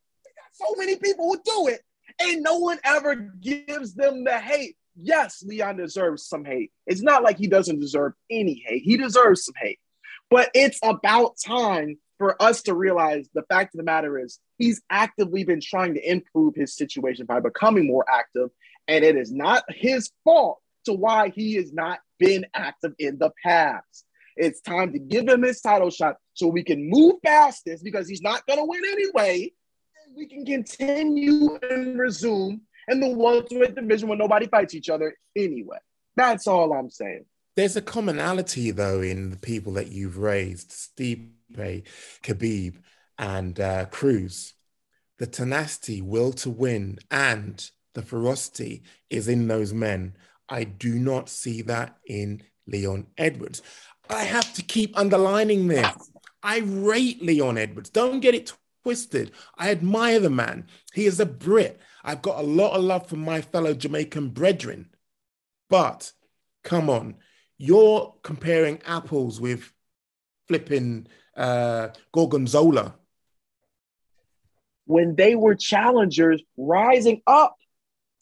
[0.52, 1.80] So many people who do it,
[2.20, 4.76] and no one ever gives them the hate.
[4.98, 6.72] Yes, Leon deserves some hate.
[6.86, 8.82] It's not like he doesn't deserve any hate.
[8.82, 9.78] He deserves some hate.
[10.30, 14.80] But it's about time for us to realize the fact of the matter is he's
[14.90, 18.50] actively been trying to improve his situation by becoming more active.
[18.88, 23.32] And it is not his fault to why he has not been active in the
[23.44, 24.04] past.
[24.36, 28.08] It's time to give him his title shot so we can move past this because
[28.08, 29.52] he's not going to win anyway.
[30.14, 35.78] We can continue and resume in the welterweight division where nobody fights each other anyway.
[36.16, 37.24] That's all I'm saying.
[37.56, 41.30] There's a commonality, though, in the people that you've raised Stipe,
[42.22, 42.76] Khabib,
[43.18, 44.54] and uh, Cruz.
[45.18, 50.16] The tenacity, will to win, and the ferocity is in those men.
[50.48, 53.62] I do not see that in Leon Edwards.
[54.10, 55.90] I have to keep underlining this.
[56.42, 57.88] I rate Leon Edwards.
[57.88, 59.32] Don't get it twisted.
[59.56, 60.66] I admire the man.
[60.92, 61.80] He is a Brit.
[62.06, 64.90] I've got a lot of love for my fellow Jamaican brethren.
[65.68, 66.12] But
[66.62, 67.16] come on,
[67.58, 69.72] you're comparing apples with
[70.46, 72.94] flipping uh, Gorgonzola.
[74.84, 77.56] When they were challengers rising up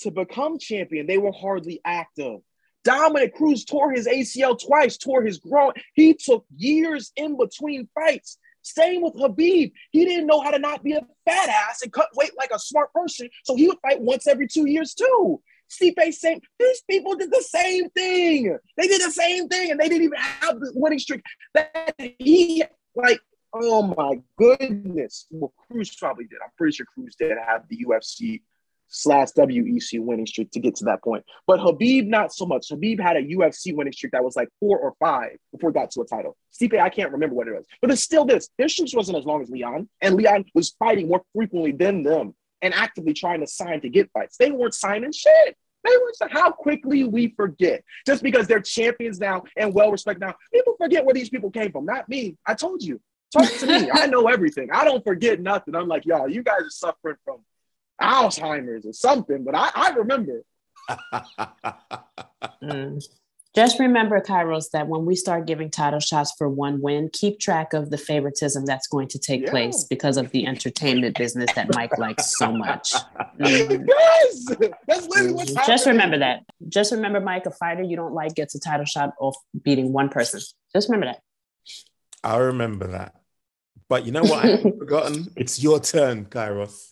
[0.01, 2.41] to become champion, they were hardly active.
[2.85, 5.73] Dominick Cruz tore his ACL twice, tore his groin.
[5.93, 8.39] He took years in between fights.
[8.65, 9.73] Same with Khabib.
[9.91, 12.59] He didn't know how to not be a fat ass and cut weight like a
[12.59, 13.29] smart person.
[13.45, 15.41] So he would fight once every two years too.
[15.71, 16.41] Stipe same.
[16.59, 18.57] These people did the same thing.
[18.77, 21.23] They did the same thing, and they didn't even have the winning streak
[21.55, 23.21] that he like.
[23.57, 25.27] Oh my goodness.
[25.31, 26.39] Well, Cruz probably did.
[26.43, 28.43] I'm pretty sure Cruz did have the UFC
[28.89, 31.25] slash WEC winning streak to get to that point.
[31.47, 32.69] But Khabib, not so much.
[32.71, 36.01] Khabib had a UFC winning streak that was like four or five before got to
[36.03, 36.37] a title.
[36.53, 38.49] Stipe, I can't remember what it was, but it's still this.
[38.59, 42.35] Their streaks wasn't as long as Leon, and Leon was fighting more frequently than them
[42.63, 44.37] and actively trying to sign to get fights.
[44.37, 45.57] They weren't signing shit.
[45.85, 46.33] They weren't.
[46.33, 50.35] How quickly we forget just because they're champions now and well respected now.
[50.53, 51.85] People forget where these people came from.
[51.85, 52.37] Not me.
[52.47, 53.01] I told you.
[53.33, 53.91] Talk to me.
[53.93, 54.71] I know everything.
[54.73, 55.75] I don't forget nothing.
[55.75, 57.41] I'm like, y'all, you guys are suffering from
[58.01, 60.43] Alzheimer's or something, but I, I remember.
[62.63, 63.03] Mm.
[63.55, 67.73] Just remember, Kairos, that when we start giving title shots for one win, keep track
[67.73, 69.51] of the favoritism that's going to take Yeah.
[69.51, 72.95] place because of the entertainment business that Mike likes so much.
[73.39, 73.87] Mm.
[73.89, 74.47] Yes,
[74.87, 75.67] that's literally what's happening.
[75.67, 76.45] Just remember that.
[76.69, 80.09] Just remember, Mike, a fighter you don't like gets a title shot off beating one
[80.09, 80.41] person.
[80.73, 81.21] Just remember that.
[82.23, 83.15] I remember that.
[83.89, 85.27] But you know what I haven't forgotten?
[85.37, 86.91] It's your turn, Kairos.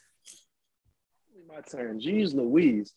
[1.52, 2.00] My turn.
[2.00, 2.94] Jeez Louise.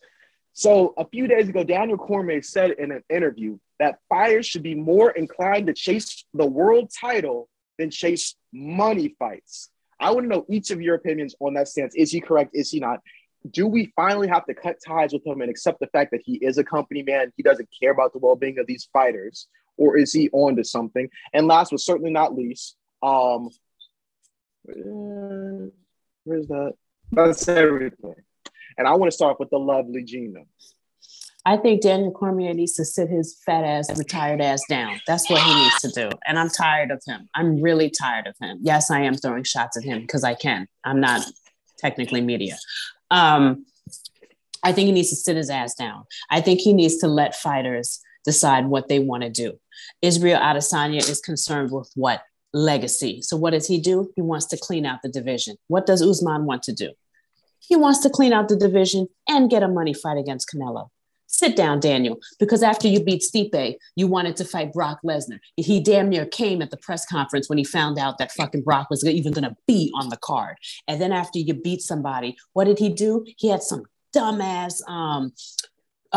[0.54, 4.74] So a few days ago, Daniel Cormier said in an interview that fighters should be
[4.74, 9.68] more inclined to chase the world title than chase money fights.
[10.00, 11.94] I want to know each of your opinions on that stance.
[11.94, 12.52] Is he correct?
[12.54, 13.00] Is he not?
[13.50, 16.36] Do we finally have to cut ties with him and accept the fact that he
[16.36, 17.32] is a company man?
[17.36, 21.10] He doesn't care about the well-being of these fighters, or is he on to something?
[21.34, 23.50] And last but certainly not least, um,
[24.64, 26.72] where's that?
[27.12, 28.14] That's everything.
[28.78, 30.40] And I want to start with the lovely Gina.
[31.46, 35.00] I think Daniel Cormier needs to sit his fat ass, retired ass down.
[35.06, 36.10] That's what he needs to do.
[36.26, 37.28] And I'm tired of him.
[37.36, 38.58] I'm really tired of him.
[38.62, 40.66] Yes, I am throwing shots at him because I can.
[40.84, 41.24] I'm not
[41.78, 42.56] technically media.
[43.12, 43.64] Um,
[44.64, 46.04] I think he needs to sit his ass down.
[46.30, 49.60] I think he needs to let fighters decide what they want to do.
[50.02, 52.22] Israel Adesanya is concerned with what?
[52.52, 53.22] Legacy.
[53.22, 54.10] So what does he do?
[54.16, 55.56] He wants to clean out the division.
[55.68, 56.92] What does Usman want to do?
[57.60, 60.88] He wants to clean out the division and get a money fight against Canelo.
[61.28, 65.38] Sit down, Daniel, because after you beat Stipe, you wanted to fight Brock Lesnar.
[65.56, 68.88] He damn near came at the press conference when he found out that fucking Brock
[68.90, 70.56] was even going to be on the card.
[70.86, 73.26] And then after you beat somebody, what did he do?
[73.36, 73.84] He had some
[74.14, 75.32] dumbass, um,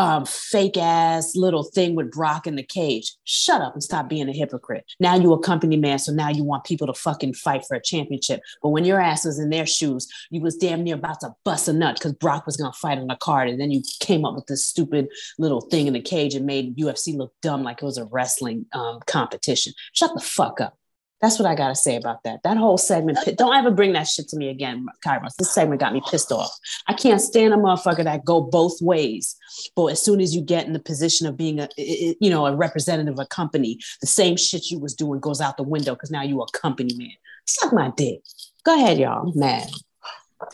[0.00, 3.14] um, fake ass little thing with Brock in the cage.
[3.24, 4.86] Shut up and stop being a hypocrite.
[4.98, 7.82] Now you a company man, so now you want people to fucking fight for a
[7.82, 8.40] championship.
[8.62, 11.68] But when your ass was in their shoes, you was damn near about to bust
[11.68, 14.34] a nut because Brock was gonna fight on the card, and then you came up
[14.34, 17.84] with this stupid little thing in the cage and made UFC look dumb like it
[17.84, 19.74] was a wrestling um, competition.
[19.92, 20.79] Shut the fuck up.
[21.20, 22.42] That's what I gotta say about that.
[22.44, 23.18] That whole segment.
[23.36, 25.36] Don't ever bring that shit to me again, Kairos.
[25.38, 26.50] This segment got me pissed off.
[26.86, 29.36] I can't stand a motherfucker that go both ways.
[29.76, 32.56] But as soon as you get in the position of being a, you know, a
[32.56, 36.10] representative of a company, the same shit you was doing goes out the window because
[36.10, 37.12] now you a company man.
[37.46, 38.20] Suck my dick.
[38.64, 39.28] Go ahead, y'all.
[39.28, 39.70] I'm mad.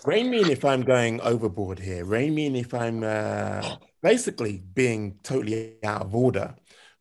[0.04, 2.04] Rain mean if I'm going overboard here.
[2.04, 6.54] Rain mean if I'm uh, basically being totally out of order.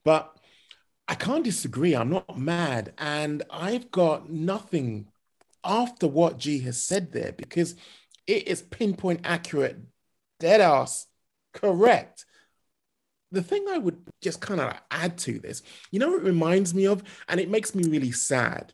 [0.03, 0.34] But
[1.07, 1.95] I can't disagree.
[1.95, 2.93] I'm not mad.
[2.97, 5.07] And I've got nothing
[5.63, 7.75] after what G has said there because
[8.27, 9.77] it is pinpoint accurate,
[10.39, 11.07] dead ass
[11.53, 12.25] correct.
[13.31, 16.85] The thing I would just kind of add to this, you know, it reminds me
[16.87, 18.73] of, and it makes me really sad.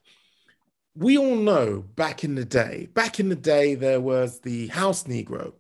[0.95, 5.03] We all know back in the day, back in the day, there was the house
[5.03, 5.53] Negro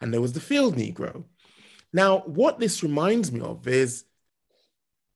[0.00, 1.24] and there was the field Negro.
[1.92, 4.04] Now, what this reminds me of is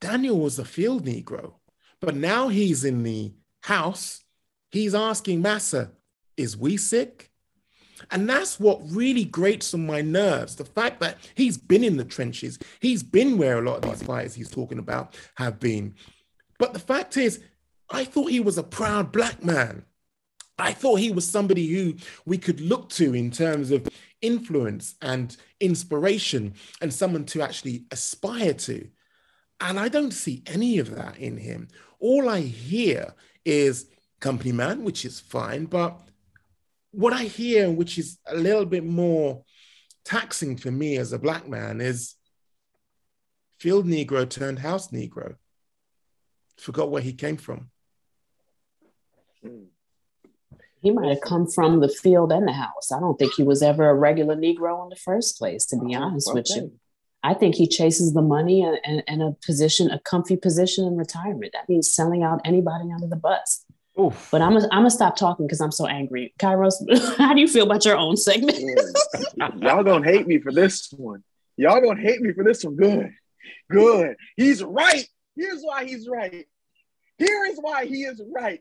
[0.03, 1.55] Daniel was a field Negro,
[2.00, 3.32] but now he's in the
[3.62, 4.24] house.
[4.72, 5.92] He's asking Massa,
[6.36, 7.30] is we sick?
[8.11, 10.57] And that's what really grates on my nerves.
[10.57, 14.03] The fact that he's been in the trenches, he's been where a lot of these
[14.03, 15.94] fighters he's talking about have been.
[16.59, 17.40] But the fact is,
[17.88, 19.84] I thought he was a proud black man.
[20.59, 21.94] I thought he was somebody who
[22.26, 23.88] we could look to in terms of
[24.20, 28.88] influence and inspiration and someone to actually aspire to.
[29.62, 31.68] And I don't see any of that in him.
[32.00, 33.86] All I hear is
[34.18, 35.66] company man, which is fine.
[35.66, 36.00] But
[36.90, 39.44] what I hear, which is a little bit more
[40.04, 42.16] taxing for me as a black man, is
[43.60, 45.36] field Negro turned house Negro.
[46.58, 47.70] Forgot where he came from.
[50.80, 52.90] He might have come from the field and the house.
[52.90, 55.94] I don't think he was ever a regular Negro in the first place, to be
[55.94, 56.72] oh, honest with you.
[57.22, 60.96] I think he chases the money and, and, and, a position, a comfy position in
[60.96, 61.52] retirement.
[61.52, 63.64] That means selling out anybody under the bus.
[64.00, 64.28] Oof.
[64.32, 66.32] But I'm gonna I'm gonna stop talking because I'm so angry.
[66.38, 66.74] Kairos,
[67.18, 68.58] how do you feel about your own segment?
[69.36, 71.22] Y'all gonna hate me for this one.
[71.56, 72.76] Y'all gonna hate me for this one.
[72.76, 73.12] Good,
[73.70, 74.16] good.
[74.36, 75.06] He's right.
[75.36, 76.46] Here's why he's right.
[77.18, 78.60] Here is why he is right.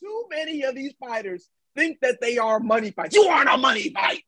[0.00, 3.16] Too many of these fighters think that they are money fights.
[3.16, 4.22] You aren't a money fight.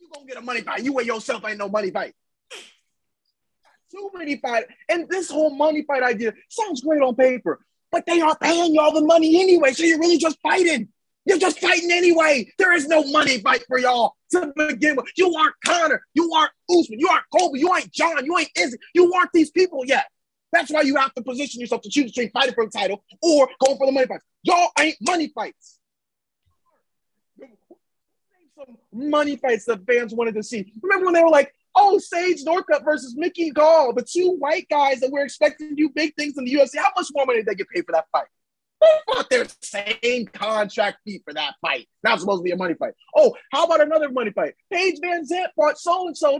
[0.00, 0.82] You gonna get a money fight.
[0.84, 2.14] You and yourself ain't no money fight.
[3.90, 4.66] Too many fight.
[4.88, 7.60] And this whole money fight idea sounds great on paper,
[7.90, 9.72] but they are paying y'all the money anyway.
[9.72, 10.88] So you're really just fighting.
[11.24, 12.50] You're just fighting anyway.
[12.58, 15.06] There is no money fight for y'all to begin with.
[15.16, 16.02] You aren't Conor.
[16.14, 16.98] You aren't Usman.
[16.98, 17.58] You aren't Kobe.
[17.58, 18.24] You ain't Jon.
[18.24, 18.78] You ain't Izzy.
[18.94, 20.06] You aren't these people yet.
[20.52, 23.48] That's why you have to position yourself to choose between fighting for the title or
[23.64, 24.24] going for the money fights.
[24.42, 25.78] Y'all ain't money fights.
[28.56, 30.72] Some money fights that fans wanted to see.
[30.82, 35.00] Remember when they were like, oh, Sage Northcutt versus Mickey Gall, the two white guys
[35.00, 36.76] that were expecting to do big things in the UFC.
[36.76, 38.26] How much more money did they get paid for that fight?
[38.80, 41.88] They got their same contract fee for that fight.
[42.04, 42.92] Not supposed to be a money fight.
[43.16, 44.54] Oh, how about another money fight?
[44.72, 46.38] Paige VanZant fought so and so.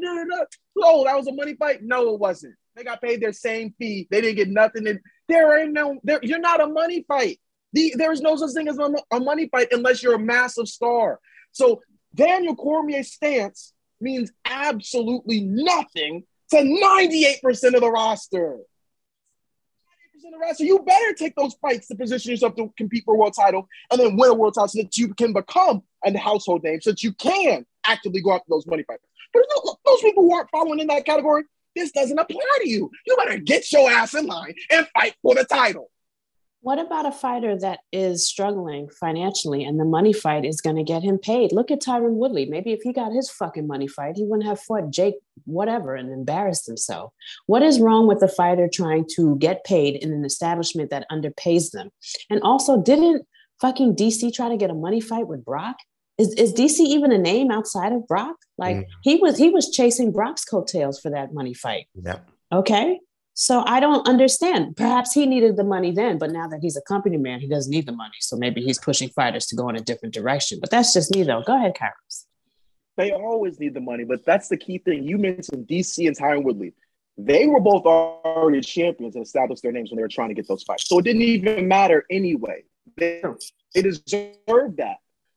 [0.79, 1.83] Oh, that was a money fight?
[1.83, 2.55] No, it wasn't.
[2.77, 4.07] They got paid their same fee.
[4.11, 4.87] They didn't get nothing.
[4.87, 5.99] In, there ain't no.
[6.05, 7.41] There, you're not a money fight.
[7.73, 10.69] The, there is no such thing as a, a money fight unless you're a massive
[10.69, 11.19] star.
[11.51, 11.83] So
[12.15, 18.57] Daniel Cormier's stance means absolutely nothing to 98% of the roster.
[18.57, 20.65] 98% of the roster.
[20.65, 24.01] You better take those fights to position yourself to compete for a world title and
[24.01, 27.03] then win a world title so that you can become a household name, so that
[27.03, 29.03] you can actively go after those money fights.
[29.33, 29.43] But
[29.85, 31.45] those people who aren't following in that category,
[31.77, 32.91] this doesn't apply to you.
[33.07, 35.91] You better get your ass in line and fight for the title.
[36.61, 40.83] What about a fighter that is struggling financially and the money fight is going to
[40.83, 41.53] get him paid?
[41.53, 42.47] Look at Tyron Woodley.
[42.47, 46.11] Maybe if he got his fucking money fight, he wouldn't have fought Jake, whatever, and
[46.11, 47.13] embarrassed himself.
[47.47, 51.71] What is wrong with the fighter trying to get paid in an establishment that underpays
[51.71, 51.91] them?
[52.29, 53.25] And also, didn't
[53.61, 55.77] fucking DC try to get a money fight with Brock?
[56.19, 58.35] Is, is DC even a name outside of Brock?
[58.57, 58.85] Like mm.
[59.05, 61.87] he was he was chasing Brock's coattails for that money fight.
[61.95, 62.19] Yeah.
[62.53, 62.99] Okay.
[63.41, 64.77] So I don't understand.
[64.77, 67.71] Perhaps he needed the money then, but now that he's a company man, he doesn't
[67.71, 68.17] need the money.
[68.19, 70.59] So maybe he's pushing fighters to go in a different direction.
[70.61, 71.43] But that's just me, though.
[71.43, 72.25] Go ahead, Kairos.
[72.97, 75.05] They always need the money, but that's the key thing.
[75.05, 76.75] You mentioned DC and Tyron Woodley.
[77.17, 80.49] They were both already champions and established their names when they were trying to get
[80.49, 80.89] those fights.
[80.89, 82.65] So it didn't even matter anyway.
[82.97, 83.23] They,
[83.73, 84.97] they deserved that.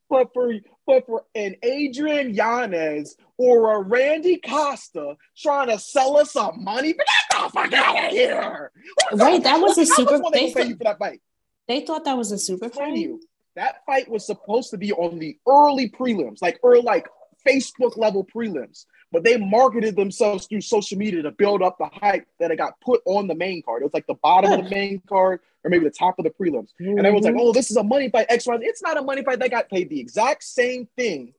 [0.09, 0.51] But for
[0.91, 6.91] but for an Adrian Yanez or a Randy Costa trying to sell us some money,
[6.91, 8.71] but get the fuck out of here!
[9.13, 10.19] Wait, that was a super.
[10.33, 11.21] They, for that fight?
[11.69, 12.97] they thought that was a super fight.
[12.97, 13.21] You,
[13.55, 17.07] that fight was supposed to be on the early prelims, like early, like
[17.47, 22.27] Facebook level prelims, but they marketed themselves through social media to build up the hype
[22.41, 23.81] that it got put on the main card.
[23.81, 26.31] It was like the bottom of the main card or maybe the top of the
[26.31, 26.69] prelims.
[26.79, 26.97] Mm-hmm.
[26.97, 28.57] And everyone's like, oh, this is a money fight, X, Y.
[28.61, 29.39] It's not a money fight.
[29.39, 31.33] They got paid the exact same thing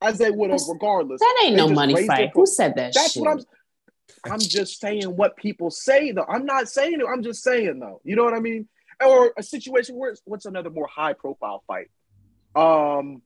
[0.00, 1.20] as they would have regardless.
[1.20, 2.30] That ain't they no money fight.
[2.34, 3.22] Who said that That's shit?
[3.22, 3.44] what I'm
[4.24, 6.26] I'm just saying what people say though.
[6.28, 7.06] I'm not saying it.
[7.06, 8.00] I'm just saying though.
[8.04, 8.68] You know what I mean?
[9.04, 11.90] Or a situation where what's another more high profile fight?
[12.56, 13.22] Um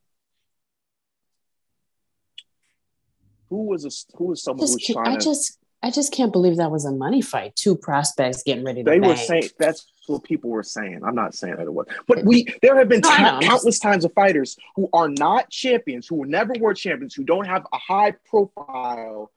[3.48, 6.32] who was a who was someone who was trying I to just I just can't
[6.32, 7.56] believe that was a money fight.
[7.56, 9.08] Two prospects getting ready to they bang.
[9.08, 11.00] were saying that's what people were saying.
[11.04, 13.24] I'm not saying that it was, but we there have been No, I know, ti-
[13.24, 17.24] I'm just- countless times of fighters who are not champions, who never were champions, who
[17.24, 19.30] don't have a high profile,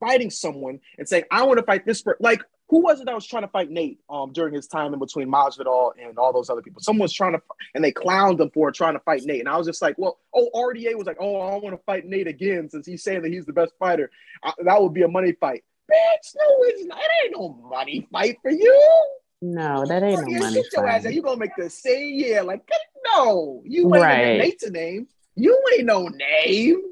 [0.00, 2.16] fighting someone and saying, "I want to fight this." Per-.
[2.20, 4.98] Like who was it that was trying to fight Nate um during his time in
[4.98, 6.82] between Masvidal and all those other people?
[6.82, 7.40] Someone was trying to,
[7.74, 10.18] and they clowned him for trying to fight Nate, and I was just like, "Well,
[10.34, 13.32] oh, RDA was like, oh, I want to fight Nate again since he's saying that
[13.32, 14.10] he's the best fighter.
[14.42, 16.98] I, that would be a money fight." Bitch, no, it's not.
[16.98, 19.06] It ain't no money fight for you.
[19.42, 21.14] No, that ain't no Yeah, money sit your ass fight.
[21.14, 22.68] You gonna make the same yeah, like
[23.14, 24.38] no, you ain't Right.
[24.38, 25.08] Nate's a name.
[25.36, 26.82] You ain't no name.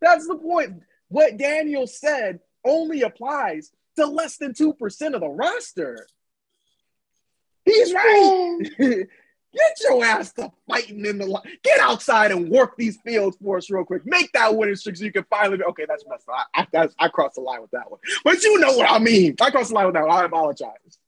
[0.00, 0.82] That's the point.
[1.08, 6.06] What Daniel said only applies to less than two percent of the roster.
[7.64, 8.68] He's right.
[9.56, 11.42] Get your ass to fighting in the line.
[11.62, 14.02] Get outside and work these fields for us real quick.
[14.04, 15.56] Make that winning streak so you can finally.
[15.58, 16.46] Be, okay, that's messed up.
[16.54, 18.00] I, I, that's- I crossed the line with that one.
[18.24, 19.34] But you know what I mean.
[19.40, 20.16] I crossed the line with that one.
[20.16, 20.98] I apologize.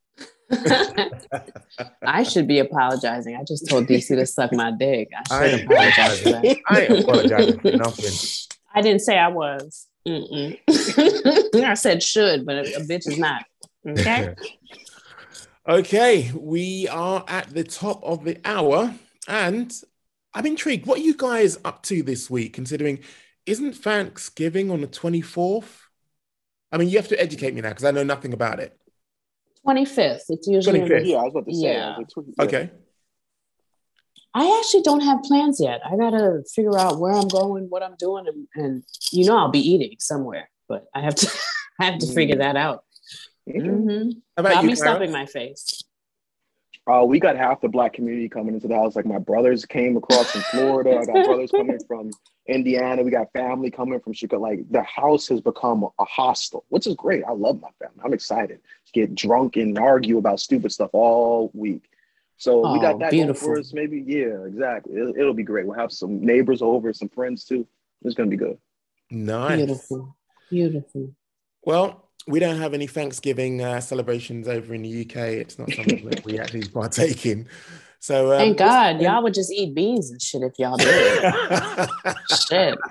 [2.02, 3.36] I should be apologizing.
[3.36, 5.08] I just told DC to suck my dick.
[5.14, 6.56] I I should ain't apologize for that.
[6.68, 8.12] I ain't apologizing for nothing.
[8.74, 9.86] I didn't say I was.
[10.06, 10.58] Mm-mm.
[11.64, 13.44] I said should, but a, a bitch is not.
[13.86, 14.34] Okay.
[15.68, 18.94] Okay, we are at the top of the hour,
[19.26, 19.70] and
[20.32, 20.86] I'm intrigued.
[20.86, 22.54] What are you guys up to this week?
[22.54, 23.00] Considering,
[23.44, 25.68] isn't Thanksgiving on the 24th?
[26.72, 28.80] I mean, you have to educate me now because I know nothing about it.
[29.66, 30.22] 25th.
[30.30, 30.80] It's usually.
[30.80, 31.06] 25th.
[31.06, 31.74] Yeah, I was about to say.
[31.74, 31.98] Yeah.
[31.98, 32.44] was like, yeah.
[32.44, 32.70] Okay.
[34.32, 35.82] I actually don't have plans yet.
[35.84, 39.50] I gotta figure out where I'm going, what I'm doing, and, and you know I'll
[39.50, 41.30] be eating somewhere, but I have to
[41.80, 42.38] I have to figure mm.
[42.38, 42.84] that out.
[43.48, 43.84] Mhm.
[43.84, 44.12] Mhm.
[44.36, 45.08] How about I'll you, be Clara?
[45.08, 45.82] my face.
[46.86, 48.96] Uh, we got half the black community coming into the house.
[48.96, 50.96] Like my brothers came across from Florida.
[50.98, 52.10] I got brothers coming from
[52.46, 53.02] Indiana.
[53.02, 54.40] We got family coming from Chicago.
[54.42, 57.24] Like the house has become a hostel, which is great.
[57.24, 58.00] I love my family.
[58.02, 61.84] I'm excited to get drunk and argue about stupid stuff all week.
[62.38, 63.48] So we Oh, got that going beautiful.
[63.54, 63.74] for us.
[63.74, 64.94] Maybe, yeah, exactly.
[64.94, 65.66] It, it'll be great.
[65.66, 67.66] We'll have some neighbors over, some friends too.
[68.02, 68.56] It's gonna be good.
[69.10, 69.56] Nice.
[69.58, 70.16] Beautiful.
[70.48, 71.14] Beautiful.
[71.64, 75.16] Well, we don't have any Thanksgiving uh, celebrations over in the UK.
[75.16, 77.48] It's not something that we actually partake in.
[78.00, 79.00] So um, Thank God.
[79.00, 81.88] Y'all would just eat beans and shit if y'all did.
[82.48, 82.78] shit.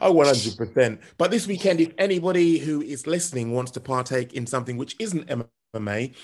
[0.00, 0.98] Oh, 100%.
[1.16, 5.28] But this weekend, if anybody who is listening wants to partake in something which isn't
[5.28, 6.14] MMA,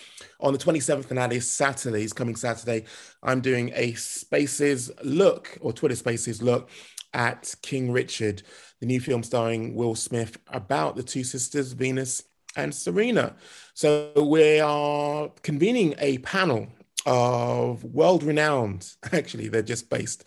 [0.41, 2.85] on the 27th, and that is Saturday, is coming Saturday,
[3.23, 6.69] I'm doing a Spaces look or Twitter Spaces look
[7.13, 8.43] at King Richard,
[8.81, 12.23] the new film starring Will Smith about the two sisters, Venus
[12.57, 13.37] and Serena.
[13.75, 16.69] So we are convening a panel
[17.07, 20.25] of world renowned, actually, they're just based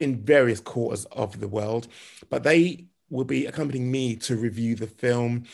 [0.00, 1.88] in various quarters of the world,
[2.28, 5.44] but they will be accompanying me to review the film.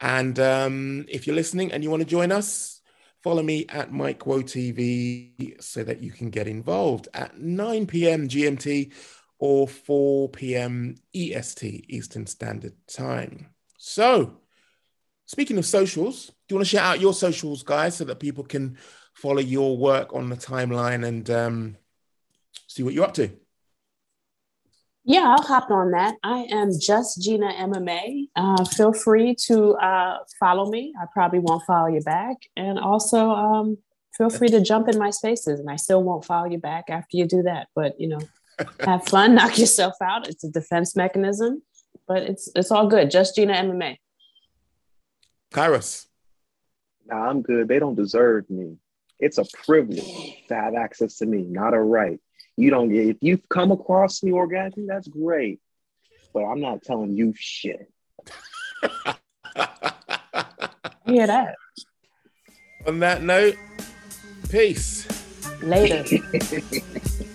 [0.00, 2.80] And um, if you're listening and you want to join us,
[3.22, 8.28] follow me at Mike Woe TV so that you can get involved at 9 p.m.
[8.28, 8.92] GMT
[9.38, 10.96] or 4 p.m.
[11.14, 13.48] EST, Eastern Standard Time.
[13.78, 14.38] So,
[15.26, 18.44] speaking of socials, do you want to shout out your socials, guys, so that people
[18.44, 18.78] can
[19.14, 21.76] follow your work on the timeline and um,
[22.66, 23.30] see what you're up to?
[25.08, 26.16] Yeah, I'll hop on that.
[26.24, 28.26] I am just Gina MMA.
[28.34, 30.92] Uh, feel free to uh, follow me.
[31.00, 32.38] I probably won't follow you back.
[32.56, 33.78] And also, um,
[34.16, 37.16] feel free to jump in my spaces, and I still won't follow you back after
[37.16, 37.68] you do that.
[37.74, 38.18] But you know,
[38.80, 40.28] have fun, knock yourself out.
[40.28, 41.62] It's a defense mechanism,
[42.06, 43.10] but it's it's all good.
[43.10, 43.96] Just Gina MMA.
[45.52, 46.06] Kairos.
[47.06, 47.68] Nah, I'm good.
[47.68, 48.76] They don't deserve me.
[49.18, 52.20] It's a privilege to have access to me, not a right.
[52.56, 55.60] You don't get if you come across me organically, that's great.
[56.32, 57.90] But I'm not telling you shit.
[61.06, 61.54] Hear that?
[62.86, 63.56] On that note,
[64.48, 65.06] peace.
[65.62, 66.04] Later.